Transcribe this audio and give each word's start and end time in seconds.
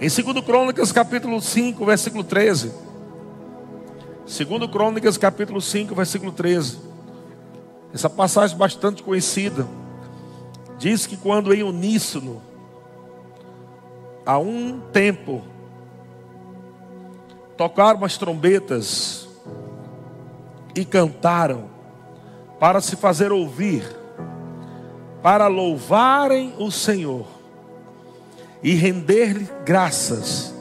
Em 0.00 0.08
2 0.08 0.44
Crônicas, 0.44 0.92
capítulo 0.92 1.40
5, 1.40 1.84
versículo 1.84 2.22
13. 2.22 2.72
2 4.26 4.70
Crônicas, 4.70 5.18
capítulo 5.18 5.60
5, 5.60 5.92
versículo 5.92 6.30
13. 6.30 6.78
Essa 7.92 8.08
passagem 8.08 8.56
bastante 8.56 9.02
conhecida. 9.02 9.66
Diz 10.78 11.04
que 11.04 11.16
quando 11.16 11.52
em 11.52 11.64
uníssono, 11.64 12.40
a 14.24 14.38
um 14.38 14.78
tempo, 14.92 15.42
tocaram 17.56 18.04
as 18.04 18.16
trombetas 18.16 19.26
e 20.76 20.84
cantaram 20.84 21.70
para 22.60 22.80
se 22.80 22.94
fazer 22.94 23.32
ouvir, 23.32 23.82
para 25.24 25.48
louvarem 25.48 26.54
o 26.56 26.70
Senhor 26.70 27.37
e 28.62 28.74
render-lhe 28.74 29.48
graças. 29.64 30.54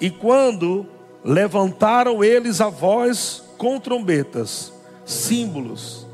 E 0.00 0.10
quando 0.10 0.86
levantaram 1.24 2.22
eles 2.22 2.60
a 2.60 2.68
voz 2.68 3.42
com 3.58 3.80
trombetas, 3.80 4.72
símbolos, 5.04 6.06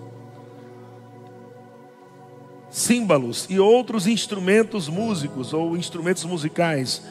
símbolos 2.71 3.47
e 3.51 3.61
outros 3.61 4.07
instrumentos 4.07 4.89
músicos 4.89 5.53
ou 5.53 5.77
instrumentos 5.77 6.25
musicais 6.25 7.03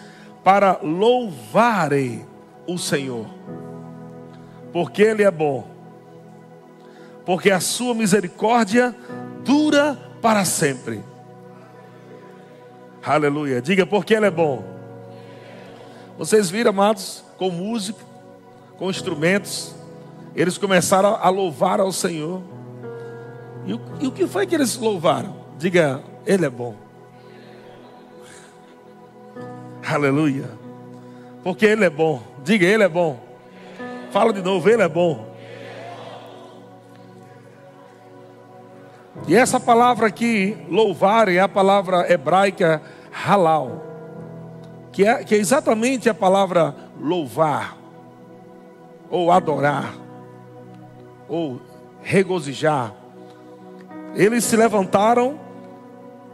para 0.43 0.79
louvarem 0.81 2.25
o 2.67 2.77
Senhor, 2.77 3.27
porque 4.73 5.03
Ele 5.03 5.23
é 5.23 5.29
bom, 5.29 5.67
porque 7.25 7.51
a 7.51 7.59
sua 7.59 7.93
misericórdia 7.93 8.95
dura 9.43 9.95
para 10.21 10.43
sempre. 10.45 11.10
Aleluia. 13.03 13.61
Diga 13.61 13.85
porque 13.85 14.13
Ele 14.13 14.27
é 14.27 14.31
bom. 14.31 14.63
Vocês 16.17 16.49
viram, 16.49 16.69
amados, 16.69 17.23
com 17.37 17.49
música, 17.49 17.99
com 18.77 18.89
instrumentos, 18.89 19.73
eles 20.35 20.57
começaram 20.57 21.17
a 21.21 21.29
louvar 21.29 21.79
ao 21.79 21.91
Senhor. 21.91 22.41
E 23.65 23.73
o, 23.73 23.81
e 23.99 24.07
o 24.07 24.11
que 24.11 24.27
foi 24.27 24.45
que 24.45 24.55
eles 24.55 24.77
louvaram? 24.77 25.35
Diga, 25.57 26.01
Ele 26.25 26.45
é 26.45 26.49
bom. 26.49 26.75
Aleluia. 29.85 30.49
Porque 31.43 31.65
Ele 31.65 31.85
é 31.85 31.89
bom. 31.89 32.21
Diga, 32.43 32.65
Ele 32.65 32.83
é 32.83 32.89
bom. 32.89 33.19
Fala 34.11 34.31
de 34.31 34.41
novo, 34.41 34.69
Ele 34.69 34.81
é 34.81 34.89
bom. 34.89 35.30
E 39.27 39.35
essa 39.35 39.59
palavra 39.59 40.07
aqui, 40.07 40.57
louvar, 40.69 41.27
é 41.27 41.39
a 41.39 41.47
palavra 41.47 42.11
hebraica 42.11 42.81
halal, 43.11 43.83
que 44.91 45.05
é, 45.05 45.23
que 45.23 45.35
é 45.35 45.37
exatamente 45.37 46.09
a 46.09 46.13
palavra 46.13 46.75
louvar, 46.99 47.77
ou 49.09 49.31
adorar, 49.31 49.93
ou 51.27 51.61
regozijar. 52.01 52.93
Eles 54.15 54.43
se 54.45 54.55
levantaram 54.55 55.39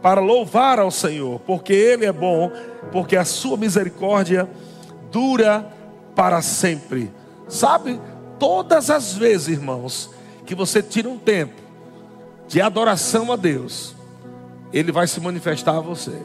para 0.00 0.20
louvar 0.20 0.78
ao 0.78 0.90
Senhor, 0.90 1.40
porque 1.40 1.72
Ele 1.72 2.06
é 2.06 2.12
bom, 2.12 2.50
porque 2.92 3.16
a 3.16 3.24
sua 3.24 3.56
misericórdia 3.56 4.48
dura 5.10 5.66
para 6.14 6.40
sempre. 6.42 7.12
Sabe, 7.48 8.00
todas 8.38 8.88
as 8.88 9.14
vezes, 9.14 9.48
irmãos, 9.48 10.10
que 10.46 10.54
você 10.54 10.80
tira 10.80 11.08
um 11.08 11.18
tempo 11.18 11.67
de 12.48 12.60
adoração 12.60 13.30
a 13.30 13.36
Deus, 13.36 13.94
Ele 14.72 14.90
vai 14.90 15.06
se 15.06 15.20
manifestar 15.20 15.76
a 15.76 15.80
você. 15.80 16.20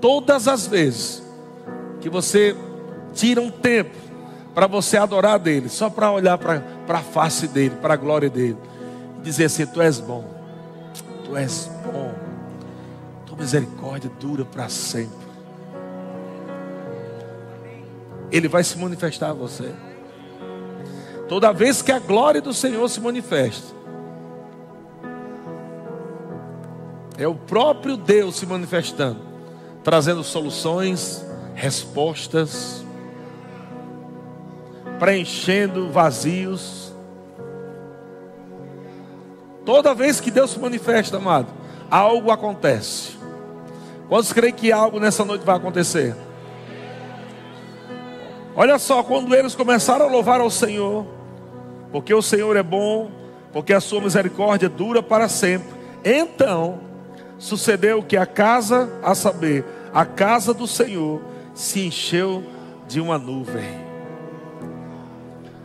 Todas 0.00 0.48
as 0.48 0.66
vezes 0.66 1.22
que 2.00 2.10
você 2.10 2.54
tira 3.14 3.40
um 3.40 3.50
tempo 3.50 3.96
para 4.54 4.66
você 4.66 4.96
adorar 4.96 5.38
dele, 5.38 5.68
só 5.68 5.88
para 5.88 6.10
olhar 6.10 6.36
para 6.36 6.62
a 6.88 7.02
face 7.02 7.48
dele, 7.48 7.76
para 7.80 7.94
a 7.94 7.96
glória 7.96 8.28
dele, 8.28 8.58
e 9.18 9.22
dizer 9.22 9.46
assim: 9.46 9.64
Tu 9.66 9.80
és 9.80 10.00
bom, 10.00 10.24
Tu 11.24 11.36
és 11.36 11.70
bom, 11.86 12.12
Tua 13.24 13.38
misericórdia 13.38 14.10
dura 14.20 14.44
para 14.44 14.68
sempre. 14.68 15.24
Ele 18.30 18.48
vai 18.48 18.64
se 18.64 18.76
manifestar 18.76 19.30
a 19.30 19.32
você. 19.32 19.72
Toda 21.28 21.52
vez 21.52 21.80
que 21.80 21.90
a 21.90 21.98
glória 21.98 22.40
do 22.40 22.52
Senhor 22.52 22.86
se 22.88 23.00
manifesta, 23.00 23.74
é 27.16 27.26
o 27.26 27.34
próprio 27.34 27.96
Deus 27.96 28.36
se 28.36 28.46
manifestando, 28.46 29.20
trazendo 29.82 30.22
soluções, 30.22 31.24
respostas, 31.54 32.84
preenchendo 34.98 35.90
vazios. 35.90 36.92
Toda 39.64 39.94
vez 39.94 40.20
que 40.20 40.30
Deus 40.30 40.50
se 40.50 40.58
manifesta, 40.58 41.16
amado, 41.16 41.48
algo 41.90 42.30
acontece. 42.30 43.16
Quantos 44.08 44.32
creem 44.32 44.52
que 44.52 44.70
algo 44.70 45.00
nessa 45.00 45.24
noite 45.24 45.44
vai 45.44 45.56
acontecer? 45.56 46.14
Olha 48.56 48.78
só, 48.78 49.02
quando 49.02 49.34
eles 49.34 49.54
começaram 49.54 50.06
a 50.06 50.08
louvar 50.08 50.40
ao 50.40 50.50
Senhor, 50.50 51.06
porque 51.94 52.12
o 52.12 52.20
Senhor 52.20 52.56
é 52.56 52.62
bom, 52.62 53.08
porque 53.52 53.72
a 53.72 53.80
sua 53.80 54.00
misericórdia 54.00 54.68
dura 54.68 55.00
para 55.00 55.28
sempre. 55.28 55.68
Então, 56.04 56.80
sucedeu 57.38 58.02
que 58.02 58.16
a 58.16 58.26
casa, 58.26 58.98
a 59.00 59.14
saber, 59.14 59.64
a 59.92 60.04
casa 60.04 60.52
do 60.52 60.66
Senhor, 60.66 61.22
se 61.54 61.86
encheu 61.86 62.42
de 62.88 63.00
uma 63.00 63.16
nuvem. 63.16 63.78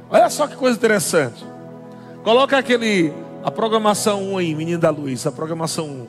Olha 0.08 0.30
só 0.30 0.46
que 0.46 0.56
coisa 0.56 0.78
interessante. 0.78 1.44
Coloca 2.24 2.60
aquele, 2.60 3.12
a 3.44 3.50
programação 3.50 4.34
1 4.34 4.38
aí, 4.38 4.54
menino 4.54 4.80
da 4.80 4.92
luz, 4.92 5.26
a 5.26 5.32
programação 5.32 5.88
1. 5.88 6.08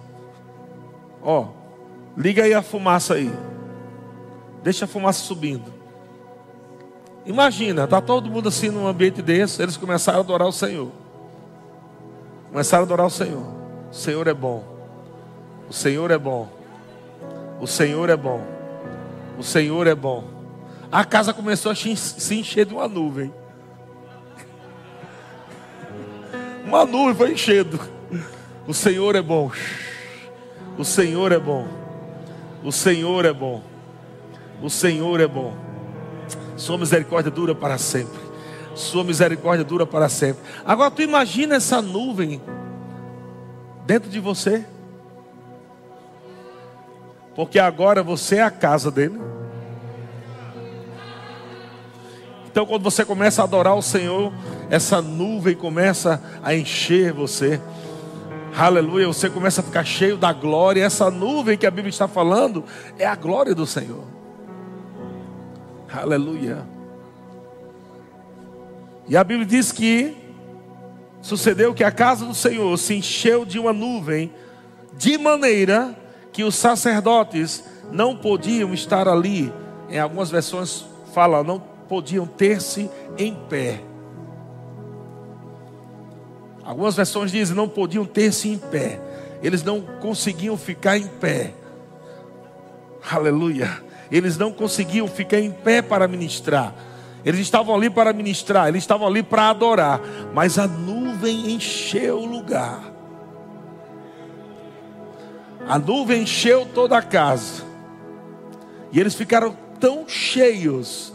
Ó, 1.22 1.46
liga 2.14 2.44
aí 2.44 2.52
a 2.52 2.60
fumaça 2.60 3.14
aí. 3.14 3.32
Deixa 4.62 4.84
a 4.84 4.88
fumaça 4.88 5.24
subindo. 5.24 5.79
Imagina, 7.26 7.84
está 7.84 8.00
todo 8.00 8.30
mundo 8.30 8.48
assim 8.48 8.70
num 8.70 8.86
ambiente 8.86 9.20
desse, 9.20 9.62
eles 9.62 9.76
começaram 9.76 10.18
a 10.18 10.22
adorar 10.22 10.48
o 10.48 10.52
Senhor. 10.52 10.90
Começaram 12.50 12.82
a 12.82 12.86
adorar 12.86 13.06
o 13.06 13.10
Senhor. 13.10 13.44
O 13.90 13.94
Senhor 13.94 14.26
é 14.26 14.34
bom. 14.34 14.64
O 15.68 15.72
Senhor 15.72 16.10
é 16.10 16.18
bom. 16.18 16.48
O 17.60 17.66
Senhor 17.66 18.08
é 18.08 18.16
bom. 18.16 18.44
O 19.38 19.42
Senhor 19.42 19.86
é 19.86 19.94
bom. 19.94 20.24
A 20.90 21.04
casa 21.04 21.32
começou 21.32 21.70
a 21.70 21.74
se 21.74 22.34
encher 22.34 22.66
de 22.66 22.74
uma 22.74 22.88
nuvem. 22.88 23.32
Uma 26.64 26.84
nuvem 26.84 27.14
foi 27.14 27.32
enchendo. 27.32 27.78
O 28.66 28.74
Senhor 28.74 29.14
é 29.14 29.22
bom. 29.22 29.50
O 30.76 30.84
Senhor 30.84 31.32
é 31.32 31.38
bom. 31.38 31.68
O 32.64 32.72
Senhor 32.72 33.24
é 33.24 33.32
bom. 33.32 33.62
O 34.62 34.70
Senhor 34.70 35.20
é 35.20 35.26
bom. 35.26 35.69
Sua 36.60 36.76
misericórdia 36.76 37.30
dura 37.30 37.54
para 37.54 37.78
sempre. 37.78 38.20
Sua 38.74 39.02
misericórdia 39.02 39.64
dura 39.64 39.86
para 39.86 40.10
sempre. 40.10 40.42
Agora 40.62 40.90
tu 40.90 41.00
imagina 41.00 41.56
essa 41.56 41.80
nuvem 41.80 42.38
dentro 43.86 44.10
de 44.10 44.20
você. 44.20 44.66
Porque 47.34 47.58
agora 47.58 48.02
você 48.02 48.36
é 48.36 48.42
a 48.42 48.50
casa 48.50 48.90
dele. 48.90 49.18
Então, 52.50 52.66
quando 52.66 52.82
você 52.82 53.06
começa 53.06 53.40
a 53.40 53.44
adorar 53.46 53.74
o 53.74 53.80
Senhor, 53.80 54.30
essa 54.68 55.00
nuvem 55.00 55.56
começa 55.56 56.22
a 56.42 56.54
encher 56.54 57.10
você. 57.10 57.58
Aleluia, 58.54 59.06
você 59.06 59.30
começa 59.30 59.62
a 59.62 59.64
ficar 59.64 59.84
cheio 59.84 60.18
da 60.18 60.30
glória. 60.30 60.84
Essa 60.84 61.10
nuvem 61.10 61.56
que 61.56 61.66
a 61.66 61.70
Bíblia 61.70 61.88
está 61.88 62.06
falando 62.06 62.62
é 62.98 63.06
a 63.06 63.14
glória 63.14 63.54
do 63.54 63.64
Senhor. 63.66 64.19
Aleluia. 65.92 66.64
E 69.08 69.16
a 69.16 69.24
Bíblia 69.24 69.46
diz 69.46 69.72
que 69.72 70.16
sucedeu 71.20 71.74
que 71.74 71.82
a 71.82 71.90
casa 71.90 72.24
do 72.24 72.34
Senhor 72.34 72.76
se 72.78 72.94
encheu 72.94 73.44
de 73.44 73.58
uma 73.58 73.72
nuvem, 73.72 74.32
de 74.96 75.18
maneira 75.18 75.96
que 76.32 76.44
os 76.44 76.54
sacerdotes 76.54 77.64
não 77.90 78.16
podiam 78.16 78.72
estar 78.72 79.08
ali. 79.08 79.52
Em 79.88 79.98
algumas 79.98 80.30
versões 80.30 80.86
fala, 81.12 81.42
não 81.42 81.58
podiam 81.58 82.24
ter-se 82.24 82.88
em 83.18 83.34
pé. 83.34 83.80
Algumas 86.62 86.94
versões 86.94 87.32
dizem 87.32 87.56
não 87.56 87.68
podiam 87.68 88.04
ter-se 88.04 88.48
em 88.48 88.58
pé. 88.58 89.00
Eles 89.42 89.64
não 89.64 89.80
conseguiam 89.80 90.56
ficar 90.56 90.96
em 90.96 91.08
pé. 91.08 91.52
Aleluia 93.10 93.89
eles 94.10 94.36
não 94.36 94.52
conseguiam 94.52 95.06
ficar 95.06 95.38
em 95.38 95.50
pé 95.50 95.80
para 95.80 96.08
ministrar. 96.08 96.74
Eles 97.24 97.40
estavam 97.40 97.74
ali 97.74 97.90
para 97.90 98.12
ministrar, 98.12 98.68
eles 98.68 98.82
estavam 98.82 99.06
ali 99.06 99.22
para 99.22 99.50
adorar, 99.50 100.00
mas 100.34 100.58
a 100.58 100.66
nuvem 100.66 101.52
encheu 101.52 102.18
o 102.18 102.26
lugar. 102.26 102.90
A 105.68 105.78
nuvem 105.78 106.22
encheu 106.22 106.66
toda 106.74 106.96
a 106.96 107.02
casa. 107.02 107.62
E 108.90 108.98
eles 108.98 109.14
ficaram 109.14 109.56
tão 109.78 110.08
cheios, 110.08 111.12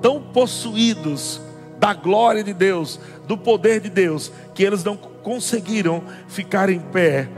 tão 0.00 0.20
possuídos 0.20 1.40
da 1.78 1.92
glória 1.92 2.42
de 2.42 2.52
Deus, 2.52 2.98
do 3.26 3.36
poder 3.36 3.80
de 3.80 3.90
Deus, 3.90 4.32
que 4.54 4.62
eles 4.64 4.82
não 4.82 4.96
conseguiram 4.96 6.02
ficar 6.26 6.70
em 6.70 6.80
pé 6.80 7.28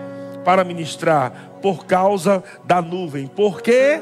para 0.48 0.64
ministrar 0.64 1.58
por 1.60 1.84
causa 1.84 2.42
da 2.64 2.80
nuvem. 2.80 3.26
Porque 3.26 4.00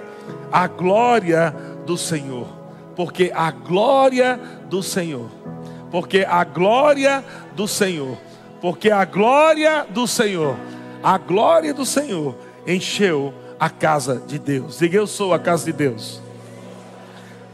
a 0.53 0.69
glória 0.69 1.53
do 1.85 1.99
Senhor. 1.99 2.47
Porque 2.95 3.33
a 3.35 3.51
glória 3.51 4.39
do 4.71 4.81
Senhor. 4.81 5.29
Porque 5.91 6.25
a 6.25 6.45
glória 6.45 7.25
do 7.57 7.67
Senhor. 7.67 8.17
Porque 8.61 8.93
a 8.93 9.05
glória 9.05 9.85
do 9.91 10.07
Senhor. 10.07 10.57
A 11.03 11.19
glória 11.19 11.75
do 11.75 11.85
Senhor 11.85 12.37
encheu 12.65 13.35
a 13.59 13.69
casa 13.69 14.23
de 14.25 14.39
Deus. 14.39 14.79
Diga 14.79 14.99
eu 14.99 15.09
sou 15.09 15.35
a 15.35 15.41
casa 15.41 15.65
de 15.65 15.73
Deus. 15.73 16.23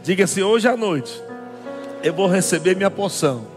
Diga 0.03 0.25
assim, 0.25 0.43
hoje 0.43 0.67
à 0.67 0.77
noite 0.77 1.19
eu 2.03 2.13
vou 2.13 2.27
receber 2.27 2.75
minha 2.75 2.91
porção. 2.91 3.47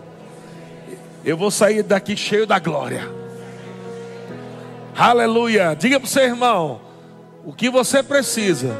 Eu 1.22 1.36
vou 1.36 1.50
sair 1.50 1.82
daqui 1.82 2.16
cheio 2.16 2.46
da 2.46 2.58
glória. 2.58 3.25
Aleluia. 4.98 5.76
Diga 5.78 6.00
para 6.00 6.06
o 6.06 6.10
seu 6.10 6.22
irmão: 6.22 6.80
o 7.44 7.52
que 7.52 7.68
você 7.68 8.02
precisa, 8.02 8.74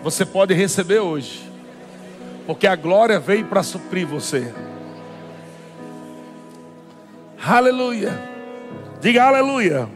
você 0.00 0.24
pode 0.24 0.54
receber 0.54 1.00
hoje, 1.00 1.42
porque 2.46 2.68
a 2.68 2.76
glória 2.76 3.18
veio 3.18 3.46
para 3.46 3.64
suprir 3.64 4.06
você. 4.06 4.54
Aleluia. 7.44 8.16
Diga 9.00 9.24
aleluia. 9.24 9.88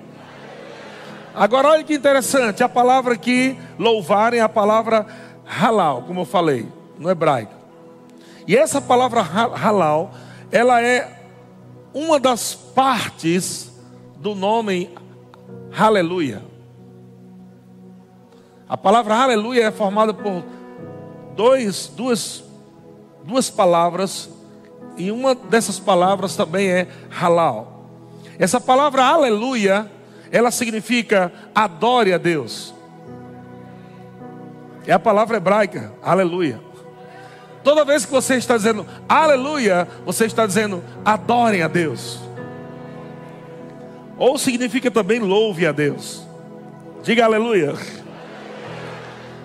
Agora 1.32 1.68
olha 1.68 1.84
que 1.84 1.94
interessante, 1.94 2.62
a 2.62 2.68
palavra 2.68 3.14
aqui, 3.14 3.56
louvarem, 3.78 4.40
é 4.40 4.42
a 4.42 4.48
palavra 4.48 5.06
halal, 5.44 6.02
como 6.02 6.22
eu 6.22 6.24
falei, 6.24 6.68
no 6.98 7.10
hebraico. 7.10 7.52
E 8.46 8.56
essa 8.56 8.80
palavra 8.80 9.20
halal, 9.20 10.12
ela 10.50 10.80
é 10.82 11.22
uma 11.92 12.18
das 12.18 12.54
partes 12.54 13.73
do 14.24 14.34
nome 14.34 14.88
aleluia. 15.78 16.42
A 18.66 18.74
palavra 18.74 19.16
aleluia 19.16 19.66
é 19.66 19.70
formada 19.70 20.14
por 20.14 20.42
dois, 21.36 21.92
duas, 21.94 22.42
duas 23.22 23.50
palavras, 23.50 24.30
e 24.96 25.12
uma 25.12 25.34
dessas 25.34 25.78
palavras 25.78 26.34
também 26.36 26.70
é 26.70 26.88
halal. 27.10 27.84
Essa 28.38 28.58
palavra 28.58 29.04
aleluia, 29.04 29.92
ela 30.32 30.50
significa 30.50 31.30
adore 31.54 32.14
a 32.14 32.16
Deus. 32.16 32.72
É 34.86 34.92
a 34.94 34.98
palavra 34.98 35.36
hebraica, 35.36 35.92
aleluia. 36.02 36.58
Toda 37.62 37.84
vez 37.84 38.06
que 38.06 38.12
você 38.12 38.36
está 38.36 38.56
dizendo 38.56 38.86
aleluia, 39.06 39.86
você 40.06 40.24
está 40.24 40.46
dizendo 40.46 40.82
adorem 41.04 41.60
a 41.60 41.68
Deus. 41.68 42.24
Ou 44.24 44.38
significa 44.38 44.90
também 44.90 45.18
louve 45.18 45.66
a 45.66 45.70
Deus. 45.70 46.26
Diga 47.02 47.26
aleluia. 47.26 47.74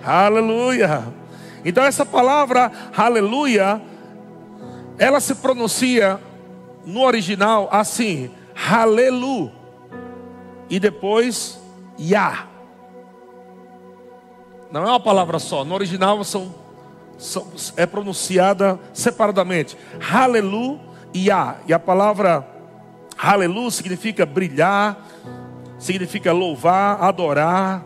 Aleluia. 0.02 1.04
Então 1.62 1.84
essa 1.84 2.06
palavra 2.06 2.72
aleluia, 2.96 3.78
ela 4.96 5.20
se 5.20 5.34
pronuncia 5.34 6.18
no 6.86 7.02
original 7.02 7.68
assim, 7.70 8.30
halelu. 8.54 9.52
E 10.70 10.80
depois 10.80 11.60
ya. 11.98 12.46
Não 14.72 14.84
é 14.84 14.88
uma 14.88 14.98
palavra 14.98 15.38
só, 15.38 15.62
no 15.62 15.74
original 15.74 16.24
são 16.24 16.54
é 17.76 17.84
pronunciada 17.84 18.80
separadamente. 18.94 19.76
Aleluia. 20.10 20.80
E 21.12 21.30
a 21.30 21.78
palavra 21.78 22.59
aleluia 23.28 23.70
significa 23.70 24.24
brilhar, 24.24 25.06
significa 25.78 26.32
louvar, 26.32 27.02
adorar, 27.02 27.84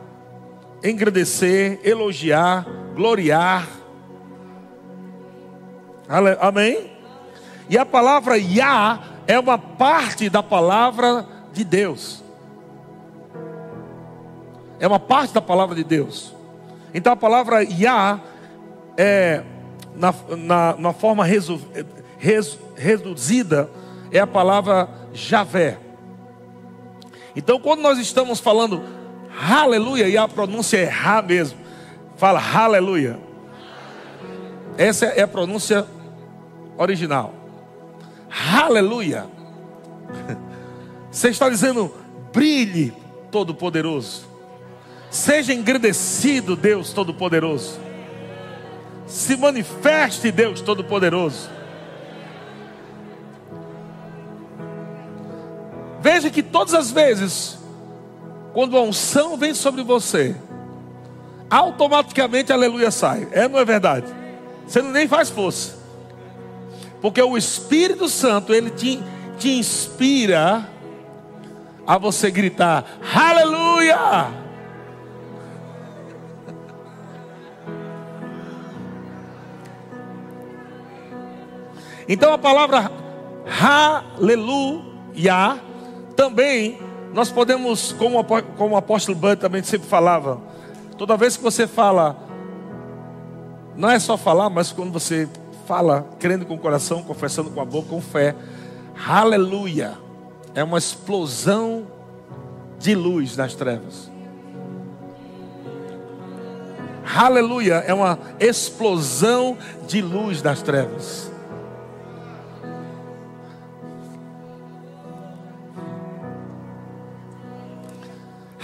engrandecer, 0.82 1.80
elogiar, 1.82 2.66
gloriar. 2.94 3.66
Amém? 6.40 6.92
E 7.68 7.78
a 7.78 7.86
palavra 7.86 8.36
Yah 8.36 9.00
é 9.26 9.38
uma 9.38 9.56
parte 9.58 10.28
da 10.28 10.42
palavra 10.42 11.26
de 11.52 11.64
Deus. 11.64 12.22
É 14.78 14.86
uma 14.86 15.00
parte 15.00 15.32
da 15.32 15.40
palavra 15.40 15.74
de 15.74 15.82
Deus. 15.82 16.34
Então 16.92 17.12
a 17.12 17.16
palavra 17.16 17.62
Yah 17.62 18.20
é, 18.96 19.42
na, 19.96 20.14
na, 20.36 20.76
na 20.76 20.92
forma 20.92 21.24
resu, 21.24 21.60
res, 22.18 22.58
reduzida, 22.76 23.70
é 24.12 24.20
a 24.20 24.26
palavra 24.26 24.88
Javé. 25.14 25.78
Então, 27.34 27.58
quando 27.58 27.80
nós 27.80 27.98
estamos 27.98 28.40
falando 28.40 28.82
aleluia, 29.40 30.08
e 30.08 30.16
a 30.16 30.28
pronúncia 30.28 30.76
é 30.76 30.84
Rá 30.84 31.22
mesmo, 31.22 31.58
fala 32.16 32.42
aleluia. 32.54 33.18
Essa 34.76 35.06
é 35.06 35.22
a 35.22 35.28
pronúncia 35.28 35.86
original. 36.76 37.32
Aleluia. 38.52 39.26
Você 41.10 41.28
está 41.28 41.48
dizendo, 41.48 41.94
brilhe, 42.32 42.92
Todo-Poderoso. 43.30 44.26
Seja 45.10 45.54
engrandecido, 45.54 46.56
Deus 46.56 46.92
Todo-Poderoso 46.92 47.78
se 49.06 49.36
manifeste, 49.36 50.30
Deus 50.30 50.60
Todo-Poderoso. 50.60 51.50
Veja 56.04 56.28
que 56.28 56.42
todas 56.42 56.74
as 56.74 56.90
vezes, 56.90 57.56
quando 58.52 58.76
a 58.76 58.82
unção 58.82 59.38
vem 59.38 59.54
sobre 59.54 59.82
você, 59.82 60.36
automaticamente 61.48 62.52
aleluia 62.52 62.90
sai. 62.90 63.26
É 63.32 63.48
não 63.48 63.58
é 63.58 63.64
verdade? 63.64 64.14
Você 64.66 64.82
nem 64.82 65.08
faz 65.08 65.30
força. 65.30 65.78
Porque 67.00 67.22
o 67.22 67.38
Espírito 67.38 68.06
Santo, 68.06 68.52
ele 68.52 68.68
te, 68.68 69.02
te 69.38 69.48
inspira 69.48 70.68
a 71.86 71.96
você 71.96 72.30
gritar: 72.30 72.84
Aleluia! 73.14 74.28
Então 82.06 82.30
a 82.30 82.36
palavra 82.36 82.92
aleluia 84.18 85.72
também 86.16 86.78
nós 87.12 87.30
podemos, 87.30 87.92
como, 87.92 88.24
como 88.56 88.74
o 88.74 88.76
apóstolo 88.76 89.16
Bud 89.16 89.36
também 89.36 89.62
sempre 89.62 89.88
falava, 89.88 90.40
toda 90.98 91.16
vez 91.16 91.36
que 91.36 91.42
você 91.42 91.66
fala, 91.66 92.16
não 93.76 93.90
é 93.90 93.98
só 93.98 94.16
falar, 94.16 94.50
mas 94.50 94.72
quando 94.72 94.92
você 94.92 95.28
fala, 95.66 96.06
crendo 96.18 96.44
com 96.44 96.54
o 96.54 96.58
coração, 96.58 97.02
confessando 97.02 97.50
com 97.50 97.60
a 97.60 97.64
boca, 97.64 97.88
com 97.88 98.00
fé, 98.00 98.34
aleluia, 99.06 99.98
é 100.54 100.64
uma 100.64 100.78
explosão 100.78 101.86
de 102.78 102.94
luz 102.94 103.36
nas 103.36 103.54
trevas. 103.54 104.12
Aleluia 107.16 107.74
é 107.86 107.92
uma 107.92 108.18
explosão 108.40 109.58
de 109.86 110.00
luz 110.00 110.42
nas 110.42 110.62
trevas. 110.62 111.30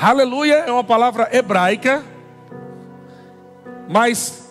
Aleluia 0.02 0.64
é 0.66 0.72
uma 0.72 0.82
palavra 0.82 1.28
hebraica, 1.30 2.02
mas 3.86 4.48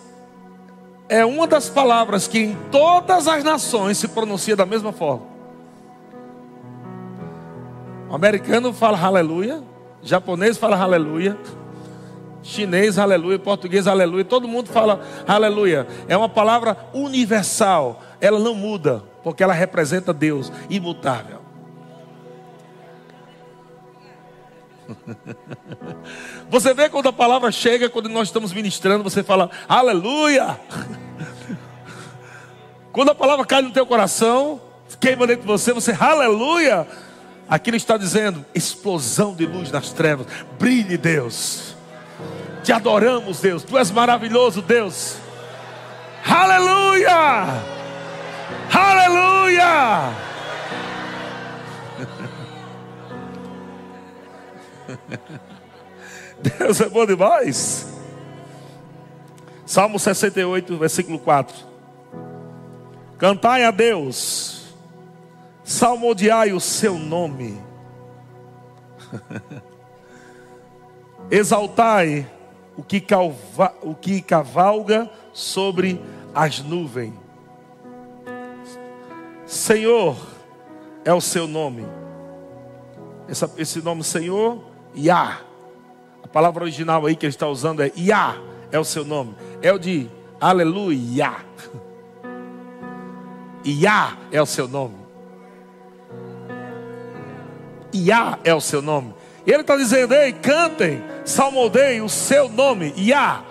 é 1.08 1.26
uma 1.26 1.44
das 1.44 1.68
palavras 1.68 2.28
que 2.28 2.38
em 2.38 2.56
todas 2.70 3.26
as 3.26 3.42
nações 3.42 3.98
se 3.98 4.06
pronuncia 4.06 4.54
da 4.54 4.64
mesma 4.64 4.92
forma. 4.92 5.26
O 8.08 8.14
americano 8.14 8.72
fala 8.72 8.96
aleluia, 9.04 9.60
japonês 10.00 10.56
fala 10.56 10.80
aleluia, 10.80 11.36
chinês 12.44 12.96
aleluia, 12.96 13.36
português 13.36 13.88
aleluia, 13.88 14.24
todo 14.24 14.46
mundo 14.46 14.68
fala 14.68 15.00
aleluia. 15.26 15.84
É 16.06 16.16
uma 16.16 16.28
palavra 16.28 16.76
universal, 16.94 18.00
ela 18.20 18.38
não 18.38 18.54
muda, 18.54 19.02
porque 19.24 19.42
ela 19.42 19.52
representa 19.52 20.12
Deus 20.12 20.52
imutável. 20.68 21.39
Você 26.50 26.74
vê 26.74 26.88
quando 26.88 27.08
a 27.08 27.12
palavra 27.12 27.50
chega, 27.52 27.88
quando 27.88 28.08
nós 28.08 28.28
estamos 28.28 28.52
ministrando, 28.52 29.04
você 29.04 29.22
fala, 29.22 29.50
aleluia. 29.68 30.58
Quando 32.92 33.10
a 33.10 33.14
palavra 33.14 33.46
cai 33.46 33.62
no 33.62 33.70
teu 33.70 33.86
coração, 33.86 34.60
queima 34.98 35.24
dentro 35.24 35.42
de 35.42 35.46
você, 35.46 35.72
você, 35.72 35.96
aleluia. 35.98 36.88
Aqui 37.48 37.70
ele 37.70 37.76
está 37.76 37.96
dizendo: 37.96 38.44
explosão 38.52 39.32
de 39.32 39.46
luz 39.46 39.70
nas 39.70 39.92
trevas. 39.92 40.26
Brilhe, 40.58 40.96
Deus. 40.96 41.76
Te 42.64 42.72
adoramos, 42.72 43.40
Deus. 43.40 43.62
Tu 43.62 43.78
és 43.78 43.90
maravilhoso, 43.90 44.60
Deus. 44.60 45.16
Aleluia! 46.26 47.62
Aleluia! 48.72 50.29
Deus 56.58 56.80
é 56.80 56.88
bom 56.88 57.06
demais. 57.06 57.86
Salmo 59.66 59.98
68, 59.98 60.76
versículo 60.76 61.18
4. 61.18 61.70
Cantai 63.18 63.64
a 63.64 63.70
Deus, 63.70 64.74
salmodiai 65.62 66.52
o 66.52 66.60
seu 66.60 66.98
nome, 66.98 67.60
exaltai 71.30 72.26
o 72.76 72.82
que, 72.82 72.98
calva, 72.98 73.74
o 73.82 73.94
que 73.94 74.22
cavalga 74.22 75.10
sobre 75.34 76.00
as 76.34 76.60
nuvens. 76.60 77.12
Senhor 79.44 80.16
é 81.04 81.12
o 81.12 81.20
seu 81.20 81.46
nome. 81.46 81.86
Esse 83.58 83.82
nome 83.82 84.02
Senhor, 84.02 84.69
Yah. 84.96 85.40
A 86.22 86.28
palavra 86.28 86.64
original 86.64 87.06
aí 87.06 87.16
que 87.16 87.26
ele 87.26 87.30
está 87.30 87.46
usando 87.48 87.82
é 87.82 87.90
Yah, 87.96 88.36
é 88.70 88.78
o 88.78 88.84
seu 88.84 89.04
nome. 89.04 89.34
É 89.62 89.72
o 89.72 89.78
de 89.78 90.10
Aleluia. 90.40 91.36
Yah 93.66 94.16
é 94.32 94.40
o 94.40 94.46
seu 94.46 94.66
nome. 94.66 94.96
Yah 97.94 98.38
é 98.44 98.54
o 98.54 98.60
seu 98.60 98.80
nome. 98.80 99.14
Ele 99.46 99.60
está 99.60 99.76
dizendo: 99.76 100.14
Ei, 100.14 100.32
cantem, 100.32 101.02
salmodeiem 101.24 102.00
o 102.00 102.08
seu 102.08 102.48
nome, 102.48 102.94
Yah. 102.96 103.44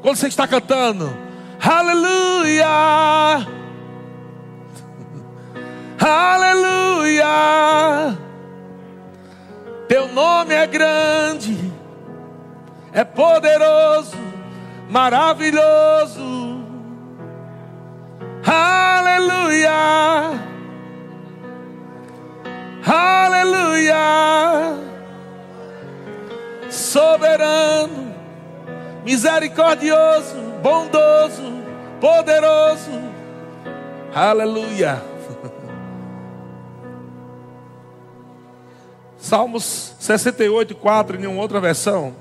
Quando 0.00 0.16
você 0.16 0.28
está 0.28 0.48
cantando, 0.48 1.14
Aleluia, 1.60 2.66
Aleluia. 6.00 7.26
Teu 9.90 10.06
nome 10.06 10.54
é 10.54 10.68
grande, 10.68 11.58
é 12.92 13.02
poderoso, 13.02 14.16
maravilhoso. 14.88 16.64
Aleluia. 18.46 19.72
Aleluia. 22.86 23.96
Soberano, 26.70 28.14
misericordioso, 29.04 30.36
bondoso, 30.62 31.52
poderoso. 32.00 32.92
Aleluia. 34.14 35.02
Salmos 39.20 39.94
68, 40.00 40.74
4, 40.74 41.16
em 41.16 41.20
nenhuma 41.20 41.42
outra 41.42 41.60
versão, 41.60 42.16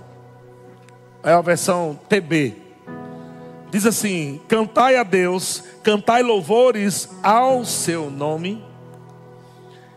é 1.23 1.31
a 1.31 1.41
versão 1.41 1.97
TB. 2.09 2.55
Diz 3.71 3.85
assim: 3.85 4.41
Cantai 4.49 4.97
a 4.97 5.03
Deus, 5.03 5.63
cantai 5.81 6.21
louvores 6.21 7.09
ao 7.23 7.63
seu 7.63 8.11
nome. 8.11 8.63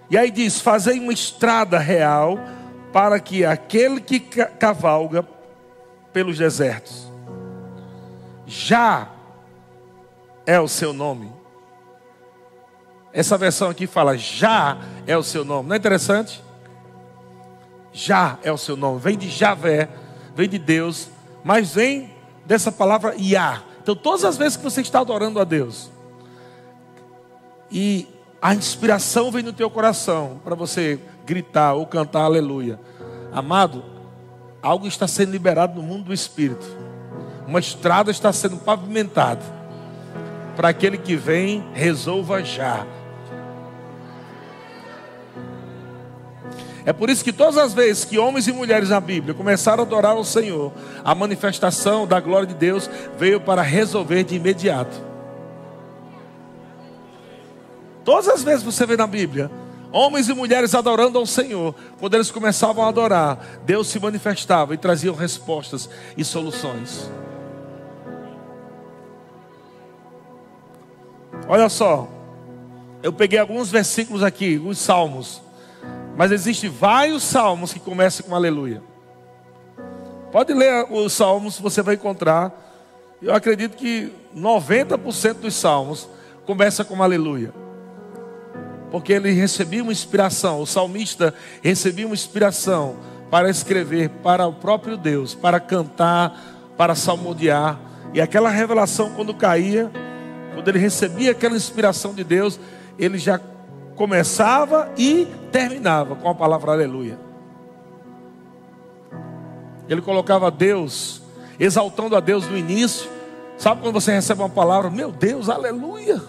E 0.08 0.16
aí 0.16 0.30
diz: 0.30 0.60
Fazei 0.60 1.00
uma 1.00 1.12
estrada 1.12 1.76
real 1.76 2.38
para 2.92 3.18
que 3.18 3.44
aquele 3.44 4.00
que 4.00 4.20
cavalga 4.20 5.26
pelos 6.12 6.38
desertos, 6.38 7.10
já 8.46 9.08
é 10.46 10.60
o 10.60 10.68
seu 10.68 10.92
nome. 10.92 11.32
Essa 13.12 13.36
versão 13.36 13.70
aqui 13.70 13.88
fala: 13.88 14.16
Já 14.16 14.78
é 15.04 15.16
o 15.16 15.22
seu 15.22 15.44
nome. 15.44 15.68
Não 15.68 15.74
é 15.74 15.78
interessante? 15.78 16.42
Já 17.92 18.38
é 18.42 18.50
o 18.50 18.58
seu 18.58 18.76
nome. 18.76 19.00
Vem 19.00 19.18
de 19.18 19.28
Javé, 19.28 19.88
vem 20.34 20.48
de 20.48 20.58
Deus, 20.58 21.08
mas 21.44 21.74
vem 21.74 22.10
dessa 22.46 22.72
palavra 22.72 23.14
Yah. 23.18 23.62
Então, 23.82 23.94
todas 23.94 24.24
as 24.24 24.36
vezes 24.36 24.56
que 24.56 24.64
você 24.64 24.80
está 24.80 25.00
adorando 25.00 25.40
a 25.40 25.44
Deus, 25.44 25.90
e 27.70 28.06
a 28.40 28.54
inspiração 28.54 29.30
vem 29.30 29.42
no 29.42 29.52
teu 29.52 29.70
coração 29.70 30.40
para 30.44 30.54
você 30.54 31.00
gritar 31.24 31.74
ou 31.74 31.86
cantar 31.86 32.22
aleluia. 32.22 32.78
Amado, 33.32 33.82
algo 34.60 34.86
está 34.86 35.08
sendo 35.08 35.32
liberado 35.32 35.80
no 35.80 35.86
mundo 35.86 36.04
do 36.04 36.12
espírito. 36.12 36.66
Uma 37.46 37.60
estrada 37.60 38.10
está 38.10 38.32
sendo 38.32 38.56
pavimentada. 38.58 39.42
Para 40.54 40.68
aquele 40.68 40.98
que 40.98 41.16
vem, 41.16 41.64
resolva 41.72 42.44
já. 42.44 42.86
É 46.84 46.92
por 46.92 47.08
isso 47.08 47.22
que 47.22 47.32
todas 47.32 47.56
as 47.56 47.72
vezes 47.72 48.04
que 48.04 48.18
homens 48.18 48.48
e 48.48 48.52
mulheres 48.52 48.88
na 48.88 49.00
Bíblia 49.00 49.34
começaram 49.34 49.82
a 49.84 49.86
adorar 49.86 50.16
o 50.16 50.24
Senhor, 50.24 50.72
a 51.04 51.14
manifestação 51.14 52.06
da 52.06 52.18
glória 52.18 52.46
de 52.46 52.54
Deus 52.54 52.90
veio 53.16 53.40
para 53.40 53.62
resolver 53.62 54.24
de 54.24 54.34
imediato. 54.34 54.96
Todas 58.04 58.28
as 58.28 58.42
vezes 58.42 58.64
você 58.64 58.84
vê 58.84 58.96
na 58.96 59.06
Bíblia, 59.06 59.48
homens 59.92 60.28
e 60.28 60.34
mulheres 60.34 60.74
adorando 60.74 61.18
ao 61.18 61.26
Senhor, 61.26 61.72
quando 62.00 62.14
eles 62.14 62.32
começavam 62.32 62.84
a 62.84 62.88
adorar, 62.88 63.60
Deus 63.64 63.86
se 63.86 64.00
manifestava 64.00 64.74
e 64.74 64.78
trazia 64.78 65.12
respostas 65.12 65.88
e 66.16 66.24
soluções. 66.24 67.08
Olha 71.46 71.68
só, 71.68 72.08
eu 73.02 73.12
peguei 73.12 73.38
alguns 73.38 73.70
versículos 73.70 74.22
aqui, 74.22 74.60
os 74.64 74.78
salmos. 74.78 75.40
Mas 76.16 76.30
existem 76.30 76.68
vários 76.68 77.22
salmos 77.22 77.72
que 77.72 77.80
começam 77.80 78.26
com 78.26 78.34
aleluia. 78.34 78.82
Pode 80.30 80.52
ler 80.52 80.86
os 80.90 81.12
salmos, 81.12 81.58
você 81.58 81.82
vai 81.82 81.94
encontrar. 81.94 82.52
Eu 83.20 83.34
acredito 83.34 83.76
que 83.76 84.12
90% 84.36 85.34
dos 85.34 85.54
salmos 85.54 86.08
começa 86.46 86.84
com 86.84 87.02
aleluia. 87.02 87.52
Porque 88.90 89.12
ele 89.12 89.30
recebia 89.32 89.82
uma 89.82 89.92
inspiração, 89.92 90.60
o 90.60 90.66
salmista 90.66 91.34
recebia 91.62 92.06
uma 92.06 92.14
inspiração 92.14 92.96
para 93.30 93.48
escrever 93.48 94.10
para 94.22 94.46
o 94.46 94.52
próprio 94.52 94.96
Deus, 94.96 95.34
para 95.34 95.58
cantar, 95.58 96.72
para 96.76 96.94
salmodiar. 96.94 97.80
E 98.12 98.20
aquela 98.20 98.50
revelação, 98.50 99.12
quando 99.14 99.32
caía, 99.32 99.90
quando 100.54 100.68
ele 100.68 100.78
recebia 100.78 101.30
aquela 101.30 101.56
inspiração 101.56 102.12
de 102.14 102.22
Deus, 102.22 102.60
ele 102.98 103.16
já 103.16 103.38
começava 104.02 104.92
e 104.96 105.28
terminava 105.52 106.16
com 106.16 106.28
a 106.28 106.34
palavra 106.34 106.72
aleluia. 106.72 107.16
Ele 109.88 110.02
colocava 110.02 110.50
Deus, 110.50 111.22
exaltando 111.56 112.16
a 112.16 112.20
Deus 112.20 112.48
no 112.48 112.58
início. 112.58 113.08
Sabe 113.56 113.80
quando 113.80 113.94
você 113.94 114.12
recebe 114.12 114.40
uma 114.40 114.48
palavra, 114.48 114.90
meu 114.90 115.12
Deus, 115.12 115.48
aleluia. 115.48 116.20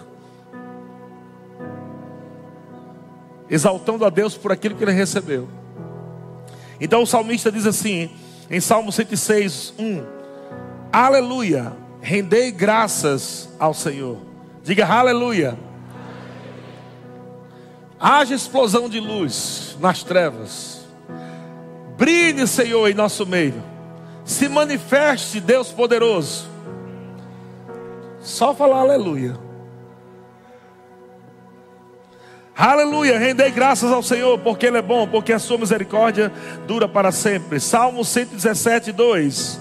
Exaltando 3.50 4.04
a 4.04 4.08
Deus 4.08 4.36
por 4.36 4.52
aquilo 4.52 4.76
que 4.76 4.84
ele 4.84 4.92
recebeu. 4.92 5.48
Então 6.80 7.02
o 7.02 7.06
salmista 7.08 7.50
diz 7.50 7.66
assim, 7.66 8.08
em 8.48 8.60
Salmo 8.60 8.92
106, 8.92 9.74
1: 9.76 10.04
Aleluia, 10.92 11.72
rendei 12.00 12.52
graças 12.52 13.48
ao 13.58 13.74
Senhor. 13.74 14.18
Diga 14.62 14.86
aleluia. 14.86 15.63
Haja 18.06 18.34
explosão 18.34 18.86
de 18.86 19.00
luz 19.00 19.78
nas 19.80 20.02
trevas. 20.02 20.86
Brilhe, 21.96 22.46
Senhor, 22.46 22.86
em 22.90 22.92
nosso 22.92 23.24
meio. 23.24 23.62
Se 24.26 24.46
manifeste, 24.46 25.40
Deus 25.40 25.70
poderoso. 25.70 26.46
Só 28.20 28.54
falar 28.54 28.80
aleluia. 28.80 29.38
Aleluia, 32.54 33.18
rendei 33.18 33.50
graças 33.50 33.90
ao 33.90 34.02
Senhor, 34.02 34.38
porque 34.40 34.66
Ele 34.66 34.76
é 34.76 34.82
bom, 34.82 35.08
porque 35.08 35.32
a 35.32 35.38
sua 35.38 35.56
misericórdia 35.56 36.30
dura 36.66 36.86
para 36.86 37.10
sempre. 37.10 37.58
Salmo 37.58 38.04
117, 38.04 38.92
2. 38.92 39.58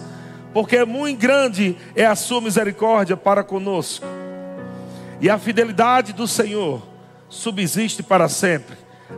Porque 0.54 0.84
muito 0.84 1.18
grande 1.18 1.78
é 1.96 2.06
a 2.06 2.14
sua 2.14 2.42
misericórdia 2.42 3.16
para 3.16 3.42
conosco, 3.42 4.06
e 5.22 5.30
a 5.30 5.40
fidelidade 5.40 6.12
do 6.12 6.28
Senhor 6.28 6.93
subsiste 7.34 8.04
para 8.04 8.30
sempre. 8.30 8.78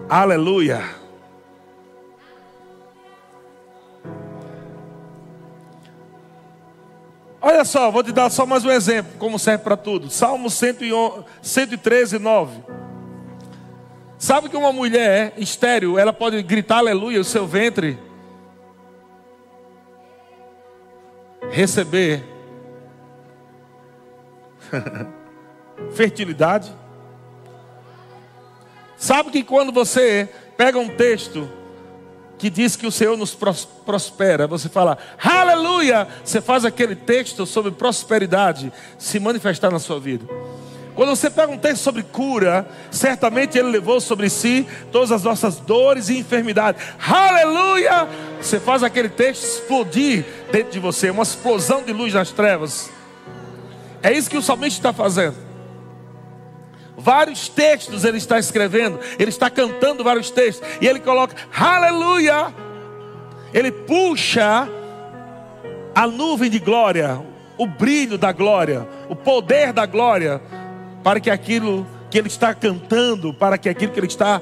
Aleluia. 0.09 0.81
Olha 7.41 7.63
só, 7.63 7.91
vou 7.91 8.01
te 8.01 8.11
dar 8.11 8.29
só 8.31 8.45
mais 8.45 8.65
um 8.65 8.71
exemplo, 8.71 9.13
como 9.19 9.37
serve 9.37 9.63
para 9.63 9.77
tudo. 9.77 10.09
Salmo 10.09 10.49
113, 10.49 12.17
9. 12.17 12.63
Sabe 14.17 14.49
que 14.49 14.57
uma 14.57 14.71
mulher 14.71 15.33
estéreo, 15.37 15.99
ela 15.99 16.13
pode 16.13 16.41
gritar 16.41 16.77
aleluia, 16.77 17.19
o 17.19 17.23
seu 17.23 17.45
ventre 17.45 17.99
receber 21.51 22.23
fertilidade. 25.93 26.84
Sabe 29.05 29.29
que 29.29 29.43
quando 29.43 29.71
você 29.71 30.27
pega 30.57 30.79
um 30.79 30.87
texto 30.87 31.47
que 32.39 32.49
diz 32.49 32.75
que 32.75 32.87
o 32.87 32.91
Senhor 32.91 33.15
nos 33.15 33.37
prospera, 33.85 34.47
você 34.47 34.67
fala 34.67 34.97
aleluia, 35.23 36.07
você 36.23 36.41
faz 36.41 36.65
aquele 36.65 36.95
texto 36.95 37.45
sobre 37.45 37.69
prosperidade 37.69 38.73
se 38.97 39.19
manifestar 39.19 39.69
na 39.69 39.77
sua 39.77 39.99
vida. 39.99 40.25
Quando 40.95 41.09
você 41.09 41.29
pega 41.29 41.51
um 41.51 41.57
texto 41.59 41.83
sobre 41.83 42.01
cura, 42.01 42.67
certamente 42.89 43.59
ele 43.59 43.69
levou 43.69 44.01
sobre 44.01 44.27
si 44.27 44.65
todas 44.91 45.11
as 45.11 45.21
nossas 45.21 45.57
dores 45.57 46.09
e 46.09 46.17
enfermidades. 46.17 46.83
Aleluia! 47.07 48.07
Você 48.41 48.59
faz 48.59 48.81
aquele 48.81 49.09
texto 49.09 49.43
explodir 49.43 50.25
dentro 50.51 50.71
de 50.71 50.79
você, 50.79 51.11
uma 51.11 51.21
explosão 51.21 51.83
de 51.83 51.93
luz 51.93 52.11
nas 52.11 52.31
trevas. 52.31 52.89
É 54.01 54.11
isso 54.11 54.31
que 54.31 54.37
o 54.37 54.41
salmista 54.41 54.79
está 54.79 54.91
fazendo. 54.91 55.44
Vários 57.05 57.47
textos 57.47 58.03
ele 58.03 58.17
está 58.17 58.39
escrevendo, 58.39 58.99
ele 59.19 59.29
está 59.29 59.47
cantando 59.47 60.03
vários 60.03 60.31
textos, 60.31 60.67
e 60.81 60.87
ele 60.87 60.99
coloca 60.99 61.35
aleluia. 61.55 62.51
Ele 63.53 63.71
puxa 63.71 64.67
a 65.93 66.07
nuvem 66.07 66.49
de 66.49 66.57
glória, 66.57 67.21
o 67.59 67.67
brilho 67.67 68.17
da 68.17 68.31
glória, 68.31 68.87
o 69.07 69.15
poder 69.15 69.71
da 69.71 69.85
glória 69.85 70.41
para 71.03 71.19
que 71.19 71.29
aquilo 71.29 71.85
que 72.09 72.17
ele 72.17 72.27
está 72.27 72.55
cantando, 72.55 73.31
para 73.31 73.59
que 73.59 73.69
aquilo 73.69 73.91
que 73.91 73.99
ele 73.99 74.07
está 74.07 74.41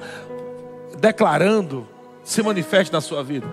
declarando 0.98 1.86
se 2.24 2.41
manifeste 2.41 2.93
na 2.93 3.01
sua 3.01 3.22
vida. 3.22 3.46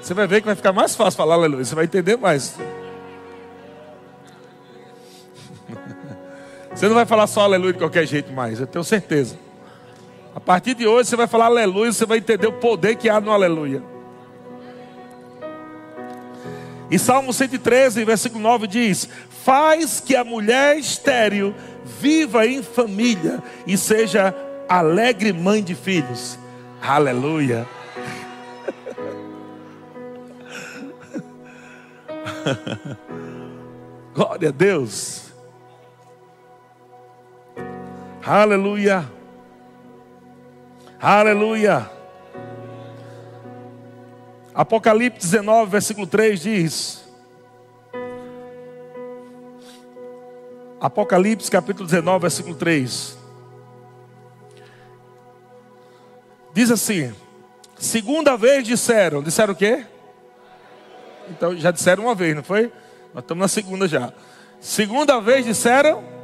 Você 0.00 0.14
vai 0.14 0.26
ver 0.26 0.40
que 0.40 0.46
vai 0.46 0.56
ficar 0.56 0.72
mais 0.72 0.96
fácil 0.96 1.18
falar 1.18 1.34
aleluia, 1.34 1.66
você 1.66 1.74
vai 1.74 1.84
entender 1.84 2.16
mais. 2.16 2.58
Você 6.74 6.88
não 6.88 6.94
vai 6.94 7.04
falar 7.06 7.26
só 7.26 7.42
aleluia 7.42 7.72
de 7.72 7.78
qualquer 7.78 8.06
jeito 8.06 8.32
mais, 8.32 8.60
eu 8.60 8.66
tenho 8.66 8.84
certeza. 8.84 9.38
A 10.34 10.40
partir 10.40 10.74
de 10.74 10.86
hoje 10.86 11.10
você 11.10 11.16
vai 11.16 11.26
falar 11.26 11.46
aleluia, 11.46 11.92
você 11.92 12.06
vai 12.06 12.18
entender 12.18 12.46
o 12.46 12.52
poder 12.52 12.96
que 12.96 13.08
há 13.08 13.20
no 13.20 13.30
aleluia. 13.30 13.82
E 16.90 16.98
Salmo 16.98 17.32
113, 17.32 18.04
versículo 18.04 18.42
9 18.42 18.66
diz: 18.66 19.08
Faz 19.44 19.98
que 20.00 20.14
a 20.14 20.22
mulher 20.24 20.76
estéril 20.76 21.54
viva 21.84 22.46
em 22.46 22.62
família 22.62 23.42
e 23.66 23.78
seja 23.78 24.34
alegre 24.68 25.32
mãe 25.32 25.62
de 25.62 25.74
filhos. 25.74 26.38
Aleluia. 26.82 27.66
Glória 34.14 34.48
a 34.50 34.52
Deus. 34.52 35.31
Aleluia. 38.24 39.10
Aleluia. 41.00 41.90
Apocalipse 44.54 45.26
19, 45.26 45.70
versículo 45.70 46.06
3 46.06 46.40
diz: 46.40 47.04
Apocalipse 50.80 51.50
capítulo 51.50 51.88
19, 51.88 52.20
versículo 52.22 52.54
3. 52.54 53.18
Diz 56.54 56.70
assim: 56.70 57.12
Segunda 57.76 58.36
vez 58.36 58.64
disseram, 58.64 59.20
disseram 59.20 59.52
o 59.52 59.56
quê? 59.56 59.84
Então 61.28 61.56
já 61.56 61.72
disseram 61.72 62.04
uma 62.04 62.14
vez, 62.14 62.36
não 62.36 62.44
foi? 62.44 62.72
Nós 63.12 63.24
estamos 63.24 63.40
na 63.40 63.48
segunda 63.48 63.88
já. 63.88 64.12
Segunda 64.60 65.20
vez 65.20 65.44
disseram. 65.44 66.21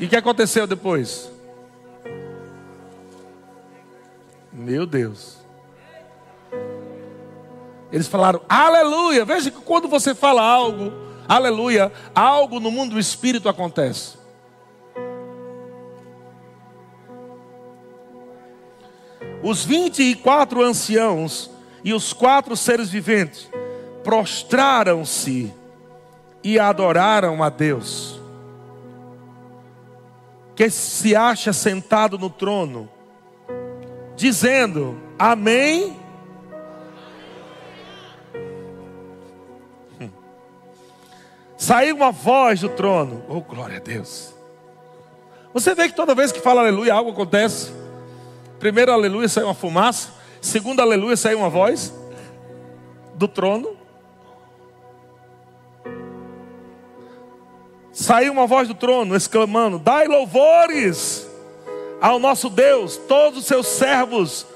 E 0.00 0.06
o 0.06 0.08
que 0.08 0.16
aconteceu 0.16 0.66
depois? 0.66 1.30
Meu 4.50 4.86
Deus. 4.86 5.36
Eles 7.92 8.08
falaram, 8.08 8.40
aleluia. 8.48 9.24
Veja 9.24 9.50
que 9.50 9.60
quando 9.60 9.88
você 9.88 10.14
fala 10.14 10.42
algo, 10.42 10.92
aleluia, 11.28 11.92
algo 12.14 12.58
no 12.58 12.70
mundo 12.70 12.92
do 12.92 12.98
espírito 12.98 13.48
acontece. 13.48 14.18
Os 19.42 19.64
vinte 19.64 20.02
e 20.02 20.14
quatro 20.14 20.62
anciãos 20.62 21.50
e 21.82 21.94
os 21.94 22.12
quatro 22.12 22.56
seres 22.56 22.90
viventes 22.90 23.48
prostraram-se 24.04 25.52
e 26.44 26.58
adoraram 26.58 27.42
a 27.42 27.48
Deus, 27.48 28.19
que 30.60 30.68
se 30.68 31.16
acha 31.16 31.54
sentado 31.54 32.18
no 32.18 32.28
trono, 32.28 32.86
dizendo: 34.14 35.00
Amém 35.18 35.96
Saiu 41.56 41.96
uma 41.96 42.12
voz 42.12 42.60
do 42.60 42.68
trono. 42.68 43.24
Oh, 43.26 43.40
glória 43.40 43.78
a 43.78 43.80
Deus. 43.80 44.34
Você 45.54 45.74
vê 45.74 45.88
que 45.88 45.96
toda 45.96 46.14
vez 46.14 46.30
que 46.30 46.40
fala 46.40 46.60
aleluia, 46.60 46.92
algo 46.92 47.12
acontece. 47.12 47.72
Primeiro 48.58 48.92
aleluia 48.92 49.30
sai 49.30 49.44
uma 49.44 49.54
fumaça. 49.54 50.10
Segundo 50.42 50.80
aleluia 50.80 51.16
sai 51.16 51.34
uma 51.34 51.48
voz 51.48 51.90
do 53.14 53.26
trono. 53.26 53.79
Saiu 58.00 58.32
uma 58.32 58.46
voz 58.46 58.66
do 58.66 58.74
trono 58.74 59.14
exclamando: 59.14 59.78
Dai 59.78 60.08
louvores 60.08 61.28
ao 62.00 62.18
nosso 62.18 62.48
Deus, 62.48 62.96
todos 62.96 63.40
os 63.40 63.44
seus 63.44 63.66
servos 63.66 64.46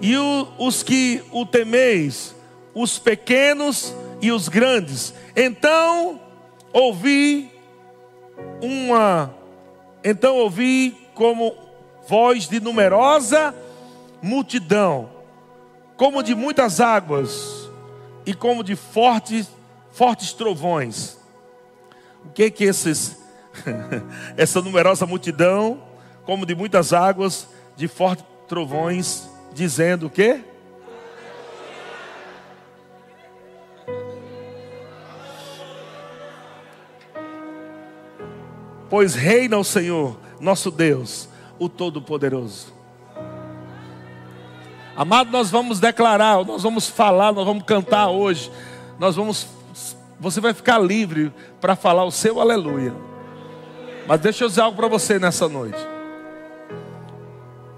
e 0.00 0.16
o, 0.16 0.48
os 0.56 0.82
que 0.82 1.22
o 1.30 1.44
temeis, 1.44 2.34
os 2.74 2.98
pequenos 2.98 3.94
e 4.22 4.32
os 4.32 4.48
grandes. 4.48 5.12
Então 5.36 6.18
ouvi 6.72 7.50
uma, 8.62 9.34
então 10.02 10.36
ouvi 10.36 10.96
como 11.14 11.54
voz 12.08 12.48
de 12.48 12.60
numerosa 12.60 13.54
multidão, 14.22 15.10
como 15.98 16.22
de 16.22 16.34
muitas 16.34 16.80
águas 16.80 17.68
e 18.24 18.32
como 18.32 18.64
de 18.64 18.74
fortes, 18.74 19.50
fortes 19.92 20.32
trovões. 20.32 21.25
O 22.26 22.32
que 22.32 22.50
que 22.50 22.64
esses, 22.64 23.18
essa 24.36 24.60
numerosa 24.60 25.06
multidão, 25.06 25.82
como 26.24 26.44
de 26.44 26.54
muitas 26.54 26.92
águas, 26.92 27.48
de 27.76 27.88
fortes 27.88 28.24
trovões, 28.46 29.28
dizendo 29.54 30.06
o 30.06 30.10
quê? 30.10 30.40
pois 38.88 39.14
reina 39.14 39.58
o 39.58 39.64
Senhor, 39.64 40.16
nosso 40.40 40.70
Deus, 40.70 41.28
o 41.58 41.68
Todo-Poderoso. 41.68 42.72
Amado, 44.96 45.30
nós 45.30 45.50
vamos 45.50 45.78
declarar, 45.78 46.42
nós 46.44 46.62
vamos 46.62 46.88
falar, 46.88 47.32
nós 47.32 47.44
vamos 47.44 47.64
cantar 47.64 48.08
hoje. 48.08 48.50
Nós 48.98 49.14
vamos 49.14 49.46
você 50.18 50.40
vai 50.40 50.54
ficar 50.54 50.78
livre 50.78 51.32
para 51.60 51.76
falar 51.76 52.04
o 52.04 52.10
seu 52.10 52.40
aleluia. 52.40 52.94
Mas 54.06 54.20
deixa 54.20 54.44
eu 54.44 54.48
dizer 54.48 54.62
algo 54.62 54.76
para 54.76 54.88
você 54.88 55.18
nessa 55.18 55.48
noite. 55.48 55.78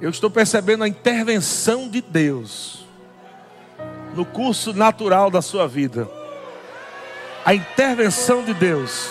Eu 0.01 0.11
estou 0.11 0.31
percebendo 0.31 0.85
a 0.85 0.89
intervenção 0.89 1.89
de 1.89 2.01
Deus 2.01 2.87
no 4.15 4.25
curso 4.25 4.73
natural 4.73 5.31
da 5.31 5.43
sua 5.43 5.67
vida. 5.67 6.09
A 7.45 7.55
intervenção 7.55 8.45
de 8.45 8.55
Deus. 8.55 9.11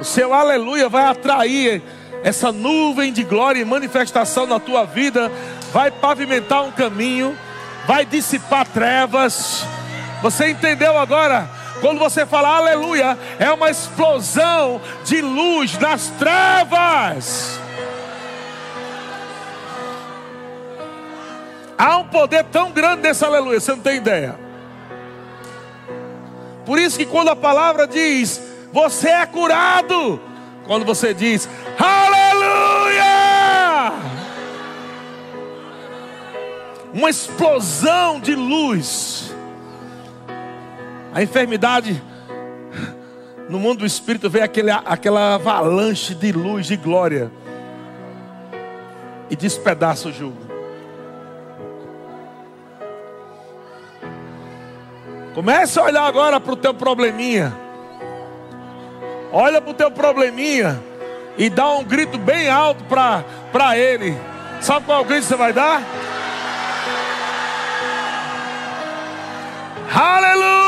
O 0.00 0.04
seu 0.04 0.32
aleluia 0.34 0.88
vai 0.88 1.04
atrair 1.04 1.82
essa 2.22 2.52
nuvem 2.52 3.12
de 3.12 3.22
glória 3.22 3.60
e 3.60 3.64
manifestação 3.64 4.46
na 4.46 4.58
tua 4.58 4.84
vida, 4.84 5.30
vai 5.72 5.90
pavimentar 5.90 6.64
um 6.64 6.72
caminho, 6.72 7.36
vai 7.86 8.04
dissipar 8.04 8.66
trevas. 8.66 9.64
Você 10.22 10.50
entendeu 10.50 10.98
agora? 10.98 11.48
Quando 11.80 11.98
você 11.98 12.26
fala 12.26 12.56
aleluia, 12.56 13.16
é 13.38 13.50
uma 13.52 13.70
explosão 13.70 14.80
de 15.04 15.20
luz 15.20 15.78
nas 15.78 16.08
trevas. 16.18 17.60
Há 21.76 21.98
um 21.98 22.04
poder 22.08 22.44
tão 22.44 22.72
grande 22.72 23.02
nesse 23.02 23.24
aleluia, 23.24 23.60
você 23.60 23.70
não 23.70 23.80
tem 23.80 23.98
ideia. 23.98 24.34
Por 26.66 26.78
isso 26.78 26.98
que 26.98 27.06
quando 27.06 27.28
a 27.28 27.36
palavra 27.36 27.86
diz, 27.86 28.42
você 28.72 29.08
é 29.08 29.24
curado, 29.24 30.20
quando 30.66 30.84
você 30.84 31.14
diz, 31.14 31.48
aleluia! 31.78 33.08
Uma 36.92 37.08
explosão 37.08 38.18
de 38.18 38.34
luz. 38.34 39.27
A 41.12 41.22
enfermidade 41.22 42.02
no 43.48 43.58
mundo 43.58 43.80
do 43.80 43.86
espírito 43.86 44.28
vem 44.28 44.42
aquele, 44.42 44.70
aquela 44.70 45.34
avalanche 45.34 46.14
de 46.14 46.32
luz, 46.32 46.66
de 46.66 46.76
glória, 46.76 47.30
e 49.30 49.36
despedaça 49.36 50.08
o 50.08 50.12
jugo. 50.12 50.48
Comece 55.34 55.78
a 55.78 55.84
olhar 55.84 56.04
agora 56.04 56.40
para 56.40 56.52
o 56.52 56.56
teu 56.56 56.74
probleminha. 56.74 57.54
Olha 59.32 59.60
para 59.60 59.70
o 59.70 59.74
teu 59.74 59.90
probleminha 59.90 60.82
e 61.36 61.48
dá 61.48 61.70
um 61.74 61.84
grito 61.84 62.18
bem 62.18 62.48
alto 62.48 62.84
para 62.84 63.78
ele. 63.78 64.16
Sabe 64.60 64.86
qual 64.86 65.04
grito 65.04 65.26
você 65.26 65.36
vai 65.36 65.52
dar? 65.52 65.82
Aleluia! 69.94 70.67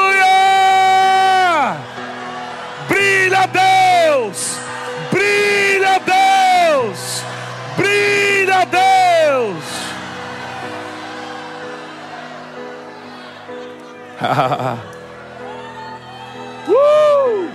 uh! 16.68 17.48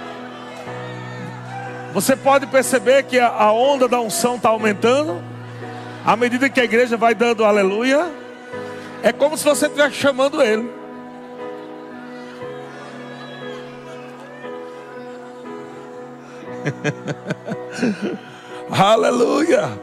Você 1.94 2.16
pode 2.16 2.48
perceber 2.48 3.04
que 3.04 3.20
a 3.20 3.52
onda 3.52 3.88
da 3.88 4.02
unção 4.02 4.36
está 4.36 4.50
aumentando, 4.50 5.22
à 6.06 6.16
medida 6.16 6.50
que 6.50 6.60
a 6.60 6.64
igreja 6.64 6.98
vai 6.98 7.16
dando 7.16 7.46
aleluia, 7.46 8.08
é 9.02 9.14
como 9.14 9.38
se 9.38 9.46
você 9.46 9.68
estivesse 9.68 9.96
chamando 9.96 10.42
ele. 10.42 10.70
aleluia. 18.70 19.80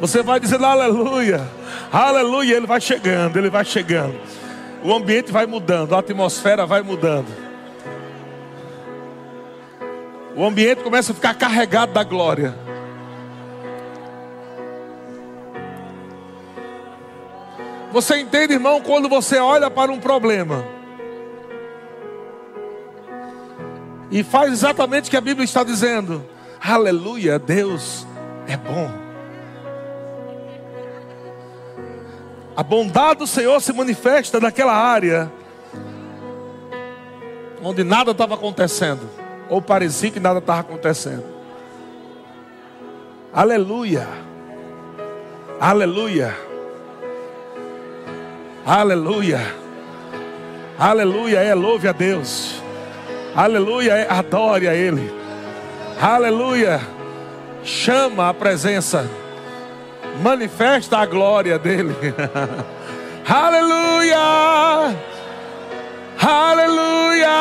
Você 0.00 0.22
vai 0.22 0.38
dizendo 0.38 0.66
aleluia, 0.66 1.40
aleluia. 1.90 2.56
Ele 2.56 2.66
vai 2.66 2.80
chegando, 2.80 3.38
ele 3.38 3.48
vai 3.48 3.64
chegando. 3.64 4.14
O 4.86 4.94
ambiente 4.94 5.32
vai 5.32 5.46
mudando, 5.46 5.96
a 5.96 5.98
atmosfera 5.98 6.64
vai 6.64 6.80
mudando. 6.80 7.26
O 10.36 10.44
ambiente 10.44 10.84
começa 10.84 11.10
a 11.10 11.14
ficar 11.14 11.34
carregado 11.34 11.92
da 11.92 12.04
glória. 12.04 12.54
Você 17.90 18.20
entende, 18.20 18.52
irmão, 18.52 18.80
quando 18.80 19.08
você 19.08 19.40
olha 19.40 19.68
para 19.68 19.90
um 19.90 19.98
problema 19.98 20.64
e 24.08 24.22
faz 24.22 24.52
exatamente 24.52 25.08
o 25.08 25.10
que 25.10 25.16
a 25.16 25.20
Bíblia 25.20 25.44
está 25.44 25.64
dizendo. 25.64 26.24
Aleluia, 26.60 27.40
Deus 27.40 28.06
é 28.46 28.56
bom. 28.56 29.05
A 32.56 32.62
bondade 32.62 33.18
do 33.20 33.26
Senhor 33.26 33.60
se 33.60 33.72
manifesta 33.72 34.40
naquela 34.40 34.72
área 34.72 35.30
onde 37.62 37.84
nada 37.84 38.12
estava 38.12 38.34
acontecendo, 38.34 39.08
ou 39.48 39.60
parecia 39.60 40.10
que 40.10 40.20
nada 40.20 40.38
estava 40.38 40.60
acontecendo. 40.60 41.24
Aleluia, 43.32 44.06
aleluia, 45.60 46.34
aleluia, 48.64 49.40
aleluia, 50.78 51.38
é 51.40 51.54
louve 51.54 51.88
a 51.88 51.92
Deus. 51.92 52.62
Aleluia, 53.36 54.06
adore 54.08 54.66
a 54.66 54.74
Ele. 54.74 55.12
Aleluia. 56.00 56.80
Chama 57.62 58.30
a 58.30 58.34
presença. 58.34 59.06
Manifesta 60.22 60.98
a 60.98 61.06
glória 61.06 61.58
dele. 61.58 61.94
Aleluia. 63.28 64.96
Aleluia. 66.20 67.36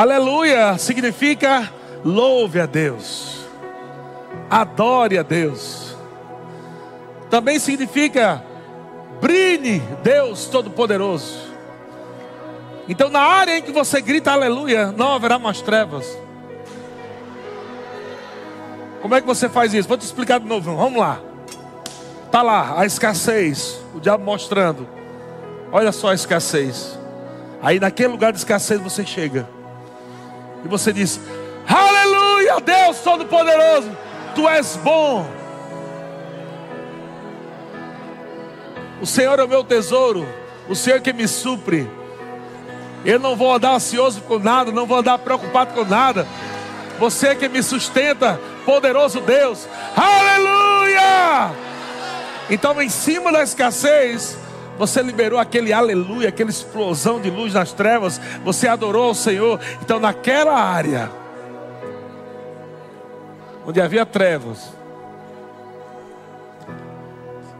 Aleluia 0.00 0.78
significa 0.78 1.70
louve 2.02 2.58
a 2.58 2.64
Deus, 2.64 3.44
adore 4.48 5.18
a 5.18 5.22
Deus. 5.22 5.94
Também 7.28 7.58
significa 7.58 8.42
brilhe 9.20 9.80
Deus 10.02 10.46
Todo-Poderoso. 10.46 11.40
Então, 12.88 13.10
na 13.10 13.20
área 13.20 13.58
em 13.58 13.62
que 13.62 13.72
você 13.72 14.00
grita 14.00 14.32
aleluia, 14.32 14.90
não 14.90 15.12
haverá 15.12 15.38
mais 15.38 15.60
trevas. 15.60 16.18
Como 19.02 19.14
é 19.14 19.20
que 19.20 19.26
você 19.26 19.50
faz 19.50 19.74
isso? 19.74 19.86
Vou 19.86 19.98
te 19.98 20.06
explicar 20.06 20.40
de 20.40 20.46
novo. 20.46 20.74
Vamos 20.76 20.98
lá. 20.98 21.20
Tá 22.30 22.40
lá 22.40 22.80
a 22.80 22.86
escassez, 22.86 23.78
o 23.94 24.00
diabo 24.00 24.24
mostrando. 24.24 24.88
Olha 25.70 25.92
só 25.92 26.08
a 26.08 26.14
escassez. 26.14 26.98
Aí 27.60 27.78
naquele 27.78 28.08
lugar 28.08 28.32
de 28.32 28.38
escassez 28.38 28.80
você 28.80 29.04
chega. 29.04 29.59
E 30.64 30.68
você 30.68 30.92
diz: 30.92 31.20
Aleluia, 31.66 32.60
Deus 32.60 32.98
Todo-Poderoso, 32.98 33.90
Tu 34.34 34.48
és 34.48 34.76
bom. 34.76 35.26
O 39.00 39.06
Senhor 39.06 39.38
é 39.38 39.44
o 39.44 39.48
meu 39.48 39.64
tesouro, 39.64 40.28
o 40.68 40.74
Senhor 40.74 41.00
que 41.00 41.12
me 41.12 41.26
supre. 41.26 41.88
Eu 43.04 43.18
não 43.18 43.34
vou 43.34 43.54
andar 43.54 43.74
ansioso 43.74 44.20
com 44.22 44.38
nada, 44.38 44.70
não 44.70 44.84
vou 44.86 44.98
andar 44.98 45.18
preocupado 45.18 45.72
com 45.72 45.84
nada. 45.84 46.26
Você 46.98 47.34
que 47.34 47.48
me 47.48 47.62
sustenta, 47.62 48.38
poderoso 48.66 49.20
Deus. 49.20 49.66
Aleluia! 49.96 51.50
Então, 52.50 52.80
em 52.82 52.90
cima 52.90 53.32
da 53.32 53.42
escassez, 53.42 54.36
você 54.80 55.02
liberou 55.02 55.38
aquele 55.38 55.74
aleluia, 55.74 56.30
aquela 56.30 56.48
explosão 56.48 57.20
de 57.20 57.28
luz 57.28 57.52
nas 57.52 57.70
trevas. 57.70 58.18
Você 58.42 58.66
adorou 58.66 59.10
o 59.10 59.14
Senhor. 59.14 59.60
Então, 59.82 60.00
naquela 60.00 60.58
área 60.58 61.10
onde 63.66 63.78
havia 63.78 64.06
trevas, 64.06 64.72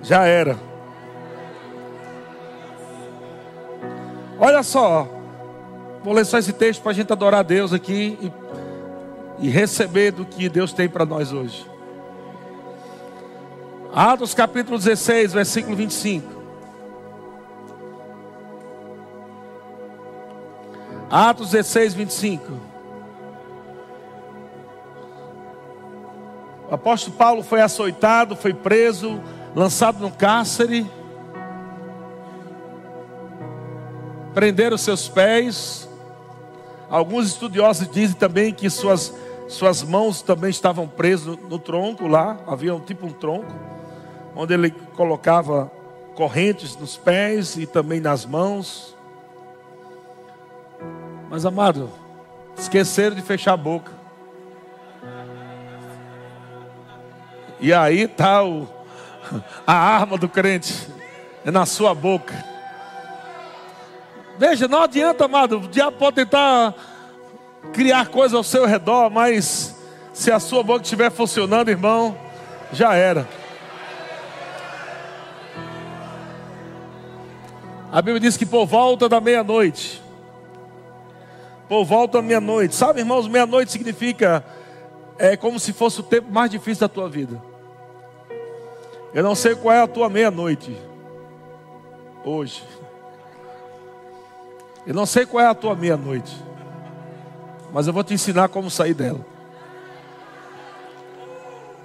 já 0.03 0.25
era. 0.25 0.57
Olha 4.39 4.63
só, 4.63 5.07
vou 6.03 6.15
ler 6.15 6.25
só 6.25 6.39
esse 6.39 6.55
texto 6.55 6.81
para 6.81 6.93
a 6.93 6.95
gente 6.95 7.13
adorar 7.13 7.41
a 7.41 7.43
Deus 7.43 7.75
aqui 7.75 8.19
e, 9.39 9.47
e 9.47 9.51
receber 9.51 10.11
do 10.11 10.25
que 10.25 10.49
Deus 10.49 10.73
tem 10.73 10.89
para 10.89 11.05
nós 11.05 11.35
hoje. 11.35 11.71
Atos 13.93 14.33
capítulo 14.33 14.79
16, 14.79 15.35
versículo 15.35 15.77
25. 15.77 16.40
Atos 21.11 21.51
16, 21.51 21.95
25. 21.95 22.53
O 26.71 26.75
apóstolo 26.75 27.17
Paulo 27.17 27.43
foi 27.43 27.61
açoitado, 27.61 28.37
foi 28.37 28.55
preso, 28.55 29.21
lançado 29.55 29.99
no 29.99 30.11
cárcere. 30.11 30.89
Prenderam 34.33 34.79
seus 34.79 35.09
pés. 35.09 35.89
Alguns 36.89 37.27
estudiosos 37.27 37.89
dizem 37.89 38.17
também 38.17 38.53
que 38.53 38.71
suas, 38.71 39.13
Suas 39.51 39.83
mãos 39.83 40.23
também 40.23 40.49
estavam 40.49 40.87
presas 40.87 41.27
no, 41.27 41.49
no 41.49 41.59
tronco 41.59 42.07
lá, 42.07 42.39
havia 42.47 42.73
um 42.73 42.79
tipo 42.79 43.05
um 43.09 43.13
tronco, 43.13 43.53
onde 44.37 44.55
ele 44.55 44.71
colocava 44.95 45.69
correntes 46.15 46.77
nos 46.77 46.97
pés 46.97 47.57
e 47.57 47.67
também 47.67 47.99
nas 47.99 48.25
mãos. 48.25 48.97
Mas 51.31 51.47
amado, 51.47 51.89
esqueceram 52.59 53.15
de 53.15 53.23
fechar 53.23 53.53
a 53.53 53.57
boca. 53.57 53.93
E 57.61 57.73
aí 57.73 58.01
está 58.01 58.41
a 59.65 59.73
arma 59.73 60.19
do 60.19 60.29
crente, 60.29 60.89
é 61.45 61.51
na 61.53 61.65
sua 61.65 61.95
boca. 61.95 62.35
Veja, 64.37 64.67
não 64.67 64.83
adianta, 64.83 65.27
amado, 65.27 65.59
o 65.59 65.69
diabo 65.69 65.99
pode 65.99 66.17
tentar 66.17 66.75
criar 67.73 68.09
coisas 68.09 68.35
ao 68.35 68.43
seu 68.43 68.67
redor, 68.67 69.09
mas 69.09 69.77
se 70.13 70.33
a 70.33 70.41
sua 70.41 70.65
boca 70.65 70.83
estiver 70.83 71.13
funcionando, 71.13 71.69
irmão, 71.69 72.17
já 72.73 72.95
era. 72.95 73.29
A 77.93 78.03
Bíblia 78.03 78.19
diz 78.19 78.37
que 78.37 78.47
por 78.47 78.67
volta 78.67 79.09
da 79.09 79.21
meia-noite, 79.21 80.03
por 81.71 81.85
volta 81.85 82.21
meia-noite, 82.21 82.75
sabe, 82.75 82.99
irmãos, 82.99 83.29
meia-noite 83.29 83.71
significa 83.71 84.45
é 85.17 85.37
como 85.37 85.61
se 85.61 85.73
fosse 85.73 86.01
o 86.01 86.03
tempo 86.03 86.29
mais 86.29 86.51
difícil 86.51 86.81
da 86.81 86.89
tua 86.93 87.09
vida. 87.09 87.41
Eu 89.15 89.23
não 89.23 89.37
sei 89.37 89.55
qual 89.55 89.73
é 89.73 89.81
a 89.81 89.87
tua 89.87 90.11
meia-noite 90.11 90.77
hoje. 92.25 92.65
Eu 94.85 94.93
não 94.95 95.07
sei 95.07 95.25
qual 95.25 95.45
é 95.45 95.47
a 95.47 95.55
tua 95.55 95.77
meia-noite. 95.77 96.37
Mas 97.73 97.87
eu 97.87 97.93
vou 97.93 98.03
te 98.03 98.15
ensinar 98.15 98.49
como 98.49 98.69
sair 98.69 98.95
dela. 98.95 99.25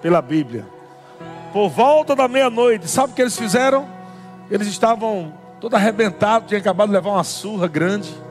Pela 0.01 0.19
Bíblia. 0.19 0.65
Por 1.53 1.69
volta 1.69 2.15
da 2.15 2.27
meia-noite, 2.27 2.87
sabe 2.89 3.13
o 3.13 3.15
que 3.15 3.21
eles 3.21 3.37
fizeram? 3.37 3.87
Eles 4.49 4.67
estavam 4.67 5.31
todo 5.61 5.75
arrebentados, 5.75 6.47
tinham 6.47 6.59
acabado 6.59 6.87
de 6.87 6.93
levar 6.95 7.11
uma 7.11 7.23
surra 7.23 7.67
grande. 7.67 8.24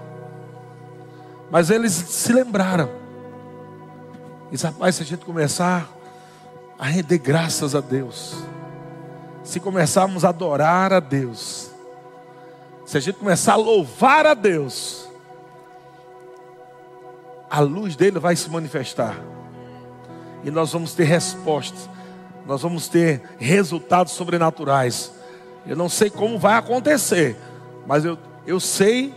Mas 1.51 1.71
eles 1.71 1.93
se 1.93 2.33
lembraram. 2.33 2.91
E 4.51 4.57
rapaz, 4.57 4.97
se 4.97 5.03
a 5.03 5.07
gente 5.07 5.25
começar 5.25 5.89
a 6.79 6.87
render 6.87 7.19
graças 7.19 7.75
a 7.75 7.81
Deus, 7.81 8.37
se 9.43 9.61
começarmos 9.61 10.25
a 10.25 10.29
adorar 10.31 10.93
a 10.93 11.01
Deus, 11.01 11.71
se 12.87 12.97
a 12.97 13.01
gente 13.01 13.19
começar 13.19 13.55
a 13.55 13.57
louvar 13.57 14.27
a 14.27 14.35
Deus, 14.35 15.09
a 17.51 17.61
luz 17.61 17.97
dele 17.97 18.19
vai 18.19 18.37
se 18.37 18.51
manifestar. 18.51 19.17
E 20.43 20.51
nós 20.51 20.73
vamos 20.73 20.93
ter 20.95 21.05
respostas. 21.05 21.89
Nós 22.47 22.63
vamos 22.63 22.89
ter 22.89 23.23
resultados 23.39 24.13
sobrenaturais. 24.13 25.13
Eu 25.67 25.77
não 25.77 25.89
sei 25.89 26.11
como 26.11 26.39
vai 26.39 26.57
acontecer, 26.57 27.37
mas 27.87 28.05
eu, 28.05 28.19
eu 28.47 28.61
sei, 28.61 29.15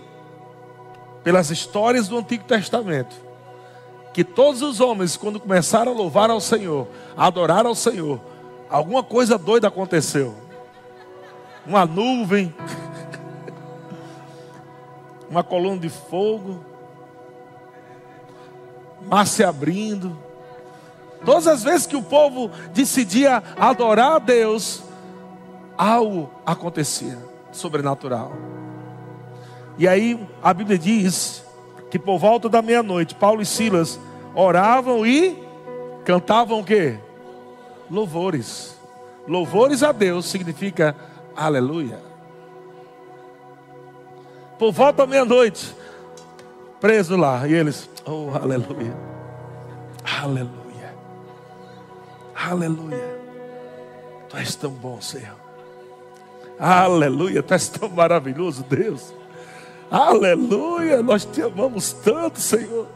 pelas 1.23 1.49
histórias 1.49 2.07
do 2.07 2.17
Antigo 2.17 2.43
Testamento, 2.43 3.15
que 4.13 4.23
todos 4.23 4.61
os 4.61 4.79
homens, 4.79 5.17
quando 5.17 5.39
começaram 5.39 5.91
a 5.91 5.95
louvar 5.95 6.29
ao 6.29 6.39
Senhor, 6.39 6.87
a 7.15 7.27
adorar 7.27 7.65
ao 7.65 7.75
Senhor, 7.75 8.19
Alguma 8.69 9.01
coisa 9.01 9.37
doida 9.37 9.67
aconteceu. 9.67 10.35
Uma 11.65 11.85
nuvem, 11.85 12.53
uma 15.29 15.43
coluna 15.43 15.79
de 15.79 15.89
fogo, 15.89 16.63
mar 19.05 19.25
se 19.25 19.43
abrindo. 19.43 20.17
Todas 21.25 21.47
as 21.47 21.63
vezes 21.63 21.87
que 21.87 21.95
o 21.95 22.03
povo 22.03 22.51
decidia 22.73 23.41
adorar 23.57 24.13
a 24.13 24.19
Deus, 24.19 24.83
algo 25.77 26.29
acontecia 26.45 27.17
sobrenatural. 27.51 28.31
E 29.77 29.87
aí 29.87 30.19
a 30.41 30.53
Bíblia 30.53 30.77
diz 30.77 31.43
que 31.89 31.99
por 31.99 32.17
volta 32.17 32.49
da 32.49 32.61
meia-noite, 32.61 33.15
Paulo 33.15 33.41
e 33.41 33.45
Silas 33.45 33.99
oravam 34.35 35.05
e 35.05 35.37
cantavam 36.03 36.59
o 36.59 36.63
quê? 36.63 36.99
louvores. 37.89 38.77
Louvores 39.27 39.83
a 39.83 39.91
Deus 39.91 40.25
significa 40.25 40.95
aleluia. 41.35 41.99
Por 44.57 44.71
volta 44.71 45.03
da 45.03 45.07
meia-noite, 45.07 45.75
preso 46.79 47.15
lá, 47.15 47.47
e 47.47 47.53
eles, 47.53 47.89
oh 48.05 48.31
aleluia, 48.33 48.95
aleluia, 50.21 50.95
aleluia. 52.35 53.17
Tu 54.29 54.37
és 54.37 54.55
tão 54.55 54.71
bom, 54.71 54.99
Senhor. 54.99 55.37
Aleluia, 56.59 57.43
tu 57.43 57.53
és 57.53 57.67
tão 57.67 57.87
maravilhoso, 57.89 58.63
Deus. 58.63 59.13
Aleluia, 59.89 61.01
nós 61.01 61.25
te 61.25 61.41
amamos 61.41 61.93
tanto, 61.93 62.39
Senhor. 62.39 62.87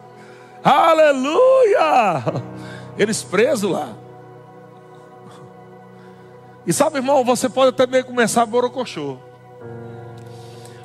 Aleluia. 0.63 2.23
Eles 2.97 3.23
presos 3.23 3.71
lá. 3.71 3.93
E 6.65 6.73
sabe, 6.73 6.97
irmão, 6.97 7.23
você 7.23 7.49
pode 7.49 7.69
até 7.69 7.87
meio 7.87 8.05
começar 8.05 8.43
a 8.43 8.45
borocochô. 8.45 9.17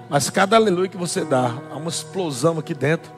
Mas 0.08 0.30
cada 0.30 0.56
aleluia 0.56 0.88
que 0.88 0.96
você 0.96 1.24
dá, 1.24 1.54
há 1.70 1.76
uma 1.76 1.90
explosão 1.90 2.58
aqui 2.58 2.72
dentro 2.72 3.12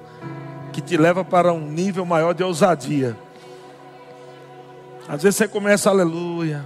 que 0.73 0.81
te 0.81 0.97
leva 0.97 1.25
para 1.25 1.53
um 1.53 1.61
nível 1.61 2.05
maior 2.05 2.33
de 2.33 2.43
ousadia. 2.43 3.17
Às 5.07 5.23
vezes 5.23 5.37
você 5.37 5.49
começa 5.49 5.89
aleluia, 5.89 6.65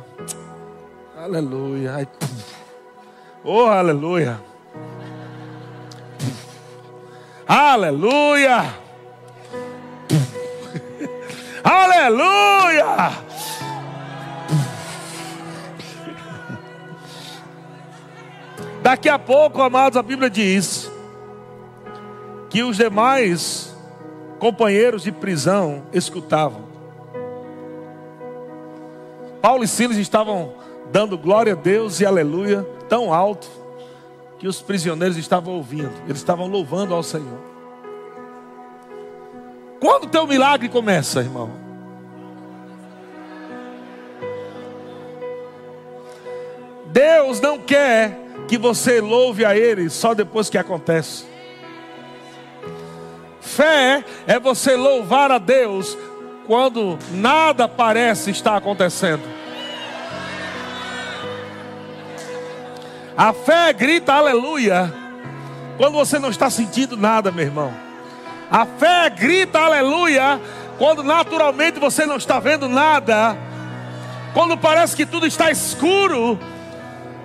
aleluia, 1.16 2.08
oh 3.44 3.66
aleluia, 3.66 4.40
aleluia, 7.46 8.74
aleluia. 11.62 13.12
Daqui 18.82 19.08
a 19.08 19.18
pouco, 19.18 19.62
amados, 19.62 19.96
a 19.96 20.02
Bíblia 20.02 20.28
diz 20.28 20.90
que 22.50 22.64
os 22.64 22.76
demais 22.76 23.74
companheiros 24.40 25.04
de 25.04 25.12
prisão 25.12 25.84
escutavam. 25.92 26.62
Paulo 29.40 29.62
e 29.62 29.68
Silas 29.68 29.96
estavam 29.96 30.54
dando 30.90 31.16
glória 31.16 31.52
a 31.52 31.56
Deus 31.56 32.00
e 32.00 32.06
aleluia 32.06 32.66
tão 32.88 33.14
alto 33.14 33.61
que 34.42 34.48
os 34.48 34.60
prisioneiros 34.60 35.16
estavam 35.16 35.54
ouvindo, 35.54 35.92
eles 36.04 36.18
estavam 36.18 36.48
louvando 36.48 36.92
ao 36.92 37.02
Senhor. 37.04 37.38
Quando 39.78 40.02
o 40.02 40.08
teu 40.08 40.26
milagre 40.26 40.68
começa, 40.68 41.20
irmão? 41.20 41.48
Deus 46.86 47.40
não 47.40 47.56
quer 47.56 48.18
que 48.48 48.58
você 48.58 49.00
louve 49.00 49.44
a 49.44 49.56
Ele 49.56 49.88
só 49.88 50.12
depois 50.12 50.50
que 50.50 50.58
acontece. 50.58 51.24
Fé 53.40 54.04
é 54.26 54.40
você 54.40 54.74
louvar 54.74 55.30
a 55.30 55.38
Deus 55.38 55.96
quando 56.48 56.98
nada 57.12 57.68
parece 57.68 58.32
estar 58.32 58.56
acontecendo. 58.56 59.22
A 63.16 63.32
fé 63.32 63.72
grita 63.72 64.14
aleluia 64.14 64.92
quando 65.76 65.94
você 65.94 66.18
não 66.18 66.30
está 66.30 66.48
sentindo 66.48 66.96
nada, 66.96 67.30
meu 67.30 67.44
irmão. 67.44 67.72
A 68.50 68.64
fé 68.66 69.10
grita 69.10 69.58
aleluia 69.58 70.40
quando 70.78 71.02
naturalmente 71.02 71.78
você 71.78 72.06
não 72.06 72.16
está 72.16 72.38
vendo 72.38 72.68
nada. 72.68 73.36
Quando 74.32 74.56
parece 74.56 74.96
que 74.96 75.04
tudo 75.04 75.26
está 75.26 75.50
escuro 75.50 76.38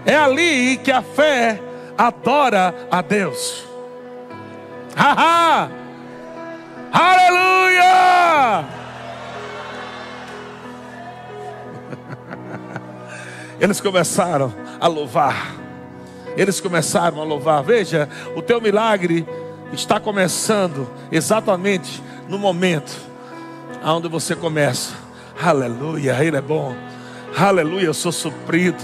é 0.05 0.15
ali 0.15 0.77
que 0.77 0.91
a 0.91 1.01
fé 1.01 1.61
adora 1.97 2.73
a 2.91 3.01
Deus. 3.01 3.65
Haha! 4.95 5.69
Aleluia! 6.91 8.65
Eles 13.59 13.79
começaram 13.79 14.53
a 14.79 14.87
louvar. 14.87 15.66
Eles 16.37 16.61
começaram 16.61 17.19
a 17.19 17.25
louvar. 17.25 17.63
Veja, 17.63 18.07
o 18.35 18.41
teu 18.41 18.61
milagre 18.61 19.27
está 19.73 19.99
começando 19.99 20.87
exatamente 21.11 22.01
no 22.29 22.37
momento 22.37 22.95
onde 23.83 24.07
você 24.07 24.35
começa. 24.35 24.93
Aleluia, 25.41 26.23
Ele 26.23 26.37
é 26.37 26.41
bom. 26.41 26.73
Aleluia, 27.37 27.87
eu 27.87 27.93
sou 27.93 28.11
suprido. 28.11 28.83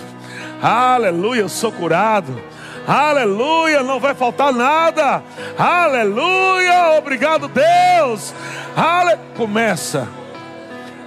Aleluia, 0.62 1.42
eu 1.42 1.50
sou 1.50 1.72
curado. 1.72 2.42
Aleluia, 2.86 3.82
não 3.82 4.00
vai 4.00 4.14
faltar 4.14 4.52
nada. 4.52 5.24
Aleluia, 5.58 6.98
obrigado 6.98 7.48
Deus. 7.48 8.34
Ale... 8.76 9.18
Começa 9.38 10.08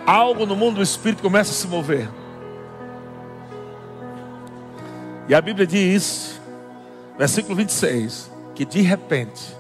algo 0.07 0.47
no 0.47 0.55
mundo 0.55 0.77
do 0.77 0.83
espírito 0.83 1.23
começa 1.23 1.51
a 1.51 1.55
se 1.55 1.67
mover. 1.67 2.09
E 5.29 5.35
a 5.35 5.41
Bíblia 5.41 5.67
diz, 5.67 6.36
versículo 7.19 7.55
26, 7.57 8.31
que 8.55 8.65
de 8.65 8.81
repente, 8.83 9.57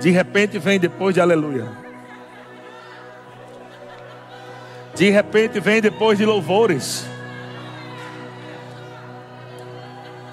de 0.00 0.10
repente 0.10 0.58
vem 0.58 0.78
depois 0.78 1.14
de 1.14 1.20
aleluia. 1.20 1.68
De 4.94 5.10
repente 5.10 5.60
vem 5.60 5.80
depois 5.80 6.18
de 6.18 6.24
louvores. 6.24 7.06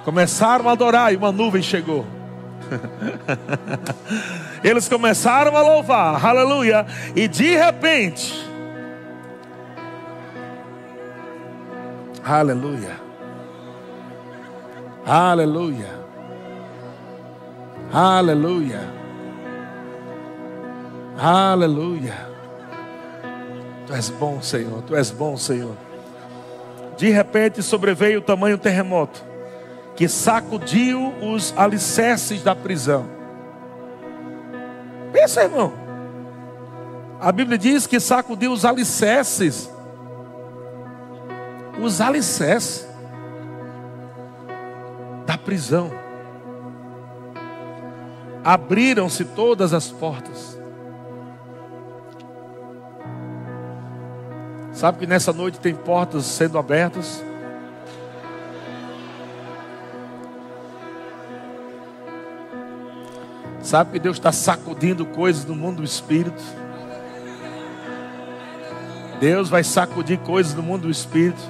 Começaram 0.03 0.69
a 0.69 0.71
adorar 0.71 1.13
e 1.13 1.17
uma 1.17 1.31
nuvem 1.31 1.61
chegou. 1.61 2.05
Eles 4.63 4.89
começaram 4.89 5.55
a 5.55 5.61
louvar, 5.61 6.25
aleluia, 6.25 6.85
e 7.15 7.27
de 7.27 7.55
repente, 7.55 8.33
aleluia, 12.23 13.04
aleluia, 15.05 15.99
aleluia, 17.91 18.81
aleluia. 21.17 22.35
Tu 23.85 23.93
és 23.93 24.09
bom, 24.09 24.41
Senhor, 24.41 24.81
tu 24.81 24.95
és 24.95 25.11
bom, 25.11 25.37
Senhor. 25.37 25.75
De 26.97 27.09
repente 27.09 27.61
sobreveio 27.61 28.19
o 28.19 28.21
tamanho 28.21 28.57
terremoto 28.57 29.23
que 29.95 30.07
sacudiu 30.07 31.13
os 31.21 31.53
alicerces 31.57 32.43
da 32.43 32.55
prisão. 32.55 33.05
Pensa, 35.11 35.43
irmão. 35.43 35.73
A 37.19 37.31
Bíblia 37.31 37.57
diz 37.57 37.87
que 37.87 37.99
sacudiu 37.99 38.51
os 38.51 38.65
alicerces. 38.65 39.69
Os 41.81 42.01
alicerces 42.01 42.84
da 45.25 45.37
prisão. 45.37 45.91
Abriram-se 48.43 49.25
todas 49.25 49.73
as 49.73 49.89
portas. 49.91 50.59
Sabe 54.71 54.99
que 54.99 55.07
nessa 55.07 55.33
noite 55.33 55.59
tem 55.59 55.73
portas 55.73 56.25
sendo 56.25 56.57
abertas? 56.57 57.23
Sabe 63.61 63.93
que 63.93 63.99
Deus 63.99 64.17
está 64.17 64.31
sacudindo 64.31 65.07
coisas 65.07 65.43
no 65.43 65.55
mundo 65.55 65.77
do 65.77 65.83
espírito. 65.83 66.43
Deus 69.19 69.49
vai 69.49 69.63
sacudir 69.63 70.19
coisas 70.19 70.53
no 70.53 70.61
mundo 70.61 70.83
do 70.83 70.91
espírito. 70.91 71.41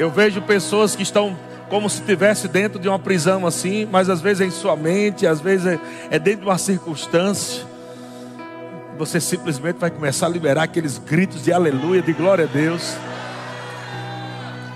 Eu 0.00 0.10
vejo 0.10 0.40
pessoas 0.40 0.96
que 0.96 1.02
estão 1.02 1.38
como 1.68 1.90
se 1.90 2.00
estivesse 2.00 2.48
dentro 2.48 2.78
de 2.78 2.88
uma 2.88 2.98
prisão 2.98 3.46
assim, 3.46 3.84
mas 3.84 4.08
às 4.08 4.22
vezes 4.22 4.40
é 4.40 4.46
em 4.46 4.50
sua 4.50 4.74
mente, 4.74 5.26
às 5.26 5.42
vezes 5.42 5.66
é, 5.66 5.78
é 6.10 6.18
dentro 6.18 6.40
de 6.40 6.46
uma 6.46 6.56
circunstância. 6.56 7.66
Você 8.96 9.20
simplesmente 9.20 9.76
vai 9.76 9.90
começar 9.90 10.24
a 10.24 10.30
liberar 10.30 10.62
aqueles 10.62 10.96
gritos 10.96 11.44
de 11.44 11.52
aleluia, 11.52 12.00
de 12.00 12.14
glória 12.14 12.46
a 12.46 12.48
Deus. 12.48 12.96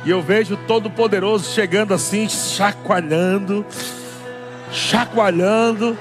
E 0.05 0.11
eu 0.11 0.21
vejo 0.21 0.59
todo 0.69 0.91
poderoso 0.91 1.51
chegando 1.51 1.95
assim, 1.95 2.29
chacoalhando 2.29 3.65
chacoalhando. 4.71 5.97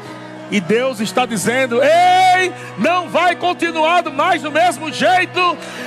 E 0.52 0.60
Deus 0.60 1.00
está 1.00 1.26
dizendo: 1.26 1.82
Ei, 1.82 2.52
não 2.78 3.08
vai 3.08 3.38
continuar 3.38 4.04
mais 4.12 4.42
do 4.42 4.52
mesmo 4.52 4.92
jeito. 4.92 5.40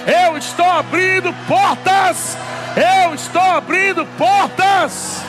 Eu 0.07 0.39
estou 0.39 0.65
abrindo 0.65 1.35
portas. 1.47 2.39
Eu 2.77 3.15
estou 3.15 3.41
abrindo 3.41 4.05
portas. 4.19 5.23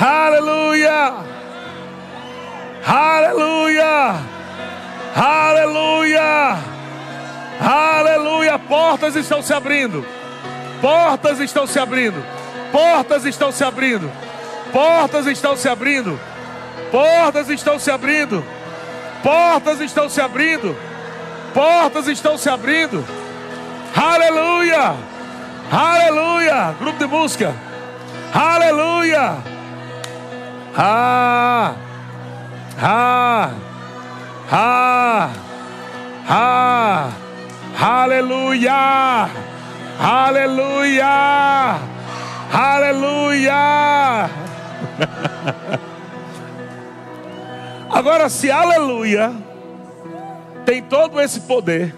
Aleluia. 0.00 1.14
Aleluia. 2.86 4.16
Aleluia. 5.14 6.58
Aleluia. 7.60 8.58
Portas 8.58 9.16
estão 9.16 9.42
se 9.42 9.52
abrindo. 9.52 10.04
Portas 10.80 11.40
estão 11.40 11.66
se 11.66 11.78
abrindo. 11.78 12.24
Portas 12.72 13.26
estão 13.26 13.52
se 13.52 13.62
abrindo. 13.64 14.10
Portas 14.72 15.26
estão 15.26 15.56
se 15.56 15.68
abrindo. 15.68 16.18
Portas 16.90 17.50
estão 17.50 17.78
se 17.78 17.90
abrindo. 17.90 18.44
Portas 19.22 19.80
estão 19.80 20.08
se 20.08 20.20
abrindo. 20.22 20.93
Portas 21.54 22.08
estão 22.08 22.36
se 22.36 22.50
abrindo. 22.50 23.06
Aleluia! 23.94 24.96
Aleluia! 25.70 26.74
Grupo 26.80 26.98
de 26.98 27.06
música. 27.06 27.54
Aleluia! 28.34 29.36
Ah! 30.76 31.74
Ah! 32.82 33.50
Ah! 34.50 35.30
Ah! 36.28 37.10
Aleluia! 37.80 39.30
Aleluia! 40.00 41.78
Aleluia! 42.52 44.28
Agora, 47.92 48.28
se 48.28 48.50
aleluia 48.50 49.53
tem 50.64 50.82
todo 50.82 51.20
esse 51.20 51.40
poder, 51.40 51.94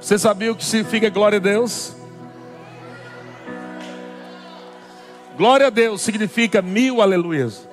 você 0.00 0.18
sabia 0.18 0.50
o 0.52 0.56
que 0.56 0.64
significa 0.64 1.08
glória 1.08 1.36
a 1.36 1.40
Deus? 1.40 1.94
Glória 5.36 5.68
a 5.68 5.70
Deus 5.70 6.02
significa 6.02 6.60
mil 6.60 7.00
aleluias. 7.00 7.68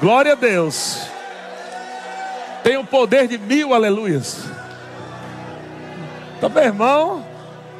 Glória 0.00 0.32
a 0.32 0.36
Deus 0.36 1.08
tem 2.62 2.76
o 2.76 2.84
poder 2.84 3.28
de 3.28 3.38
mil 3.38 3.72
aleluias. 3.72 4.44
Então, 6.36 6.50
meu 6.50 6.62
irmão, 6.62 7.24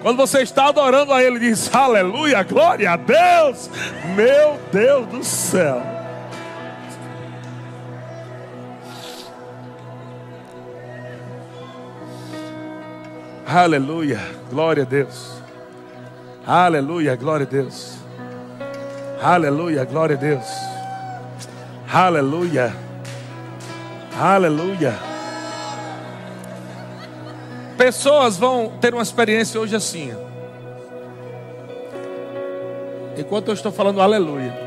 quando 0.02 0.16
você 0.16 0.42
está 0.42 0.68
adorando 0.68 1.12
a 1.12 1.22
Ele, 1.22 1.38
diz 1.38 1.74
aleluia, 1.74 2.42
glória 2.42 2.92
a 2.92 2.96
Deus, 2.96 3.70
meu 4.14 4.58
Deus 4.72 5.06
do 5.06 5.24
céu. 5.24 5.82
Aleluia, 13.46 14.20
glória 14.50 14.82
a 14.82 14.86
Deus. 14.86 15.36
Aleluia, 16.46 17.16
glória 17.16 17.46
a 17.46 17.48
Deus. 17.48 17.96
Aleluia, 19.22 19.84
glória 19.84 20.16
a 20.16 20.18
Deus. 20.18 20.46
Aleluia. 21.92 22.74
Aleluia. 24.20 25.15
Pessoas 27.76 28.36
vão 28.38 28.72
ter 28.80 28.94
uma 28.94 29.02
experiência 29.02 29.60
hoje 29.60 29.76
assim. 29.76 30.12
Enquanto 33.16 33.48
eu 33.48 33.54
estou 33.54 33.72
falando 33.72 34.00
aleluia. 34.00 34.66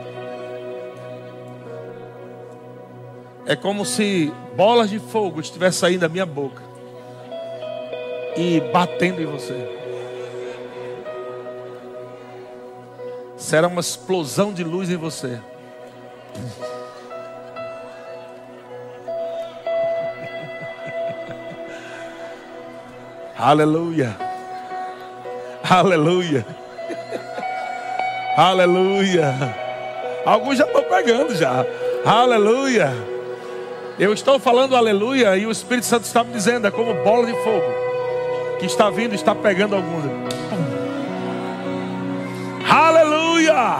É 3.45 3.55
como 3.55 3.83
se 3.83 4.31
bolas 4.55 4.89
de 4.89 4.99
fogo 4.99 5.41
estivessem 5.41 5.79
saindo 5.79 6.01
da 6.01 6.09
minha 6.09 6.25
boca 6.25 6.61
e 8.37 8.61
batendo 8.71 9.21
em 9.21 9.25
você. 9.25 9.79
Será 13.35 13.67
uma 13.67 13.81
explosão 13.81 14.53
de 14.53 14.63
luz 14.63 14.89
em 14.89 14.97
você. 14.97 15.39
Aleluia. 23.39 24.17
Aleluia. 25.63 26.45
Aleluia. 28.35 29.55
Alguns 30.25 30.57
já 30.57 30.65
estão 30.65 30.83
pegando 30.83 31.33
já. 31.33 31.65
Aleluia. 32.05 32.91
Eu 33.97 34.13
estou 34.13 34.39
falando 34.39 34.75
aleluia 34.75 35.37
e 35.37 35.45
o 35.45 35.51
Espírito 35.51 35.85
Santo 35.85 36.03
está 36.03 36.21
me 36.21 36.33
dizendo, 36.33 36.67
é 36.67 36.71
como 36.71 36.93
bola 36.95 37.25
de 37.27 37.33
fogo 37.43 37.73
que 38.59 38.65
está 38.65 38.89
vindo, 38.89 39.15
está 39.15 39.33
pegando 39.33 39.75
alguns. 39.75 40.03
Aleluia. 42.69 43.77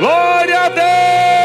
Glória 0.00 0.60
a 0.60 0.68
Deus. 0.68 1.43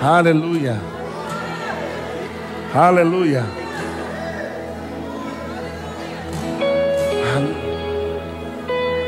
Aleluia. 0.00 0.76
Aleluia. 2.72 3.44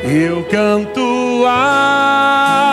Eu 0.03 0.45
canto 0.51 1.47
aleluia. 1.47 2.70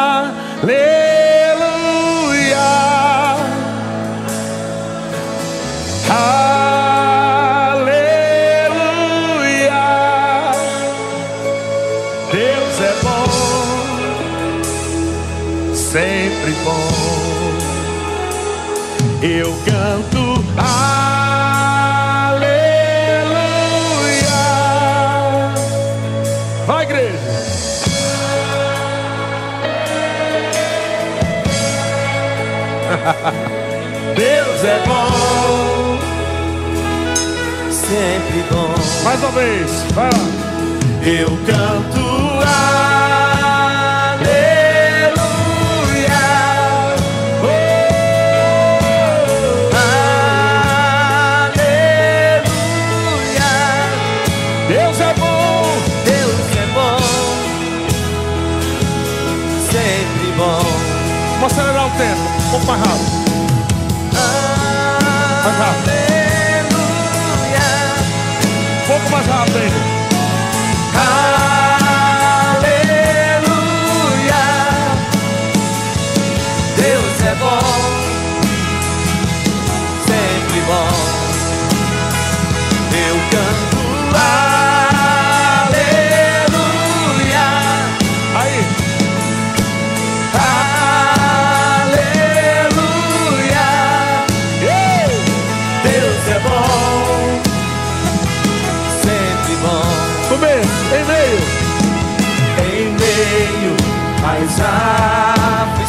Vai, 26.68 26.84
igreja. 26.84 27.18
Deus 34.18 34.64
é 34.66 34.84
bom. 34.86 35.98
sempre 37.72 38.44
bom. 38.52 38.76
Mais 39.06 39.20
uma 39.22 39.32
vez, 39.32 39.72
vai 39.94 40.10
lá. 40.10 40.28
Eu 41.06 41.30
canto 41.46 42.07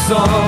song. 0.08 0.47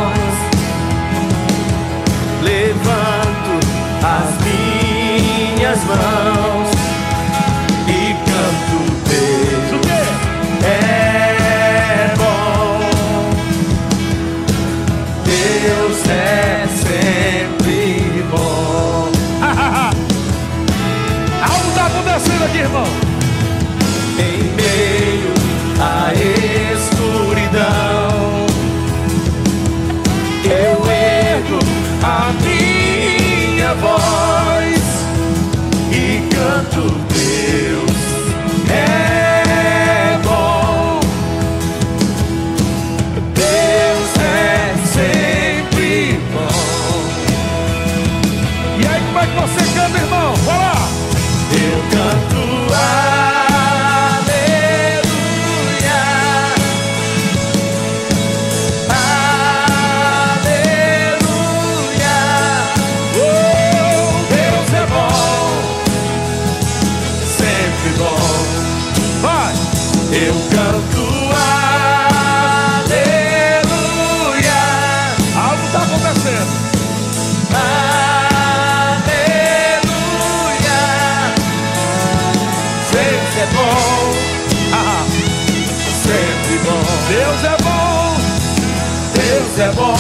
É 89.61 89.69
bom, 89.73 89.95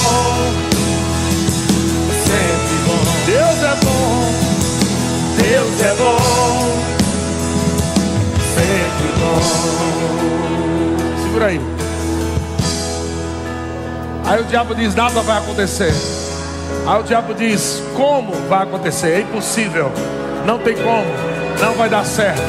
sempre 2.24 2.76
bom, 2.86 3.02
Deus 3.26 3.62
é 3.62 3.74
bom. 3.84 4.00
Deus 5.36 5.82
é 5.82 5.94
bom, 5.94 6.18
sempre 8.54 9.08
bom. 9.18 9.40
Segura 11.24 11.46
aí. 11.46 11.60
Aí 14.26 14.40
o 14.40 14.44
diabo 14.44 14.74
diz: 14.74 14.94
nada 14.94 15.20
vai 15.22 15.38
acontecer. 15.38 15.92
Aí 16.86 17.00
o 17.00 17.02
diabo 17.02 17.34
diz: 17.34 17.82
como 17.96 18.32
vai 18.48 18.62
acontecer? 18.62 19.08
É 19.10 19.20
impossível. 19.20 19.90
Não 20.46 20.58
tem 20.58 20.76
como. 20.76 21.06
Não 21.60 21.74
vai 21.74 21.88
dar 21.88 22.06
certo. 22.06 22.40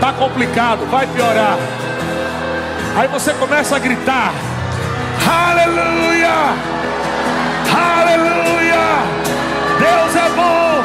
Tá 0.00 0.12
complicado. 0.12 0.84
Vai 0.90 1.06
piorar. 1.06 1.56
Aí 2.96 3.08
você 3.08 3.32
começa 3.34 3.76
a 3.76 3.78
gritar: 3.78 4.34
Aleluia! 5.34 6.36
Aleluia! 7.74 8.84
Deus 9.80 10.16
é 10.16 10.28
bom! 10.30 10.84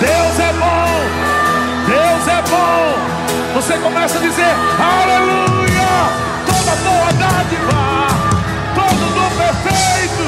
Deus 0.00 0.40
é 0.40 0.52
bom! 0.52 0.92
Deus 1.86 2.28
é 2.28 2.42
bom! 2.50 2.98
Você 3.54 3.78
começa 3.78 4.18
a 4.18 4.20
dizer: 4.20 4.54
Aleluia! 4.78 5.92
Toda 6.44 6.76
boa 6.84 7.12
dádiva, 7.12 8.08
todo 8.74 9.14
dom 9.14 9.30
perfeito, 9.36 10.24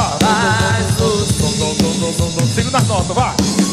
Faz 0.00 1.00
o 1.00 1.26
som, 1.26 1.48
som, 1.48 1.94
som, 1.94 2.12
som, 2.14 2.32
som. 2.32 2.48
Segunda 2.48 2.80
nota, 2.80 3.12
vai. 3.12 3.69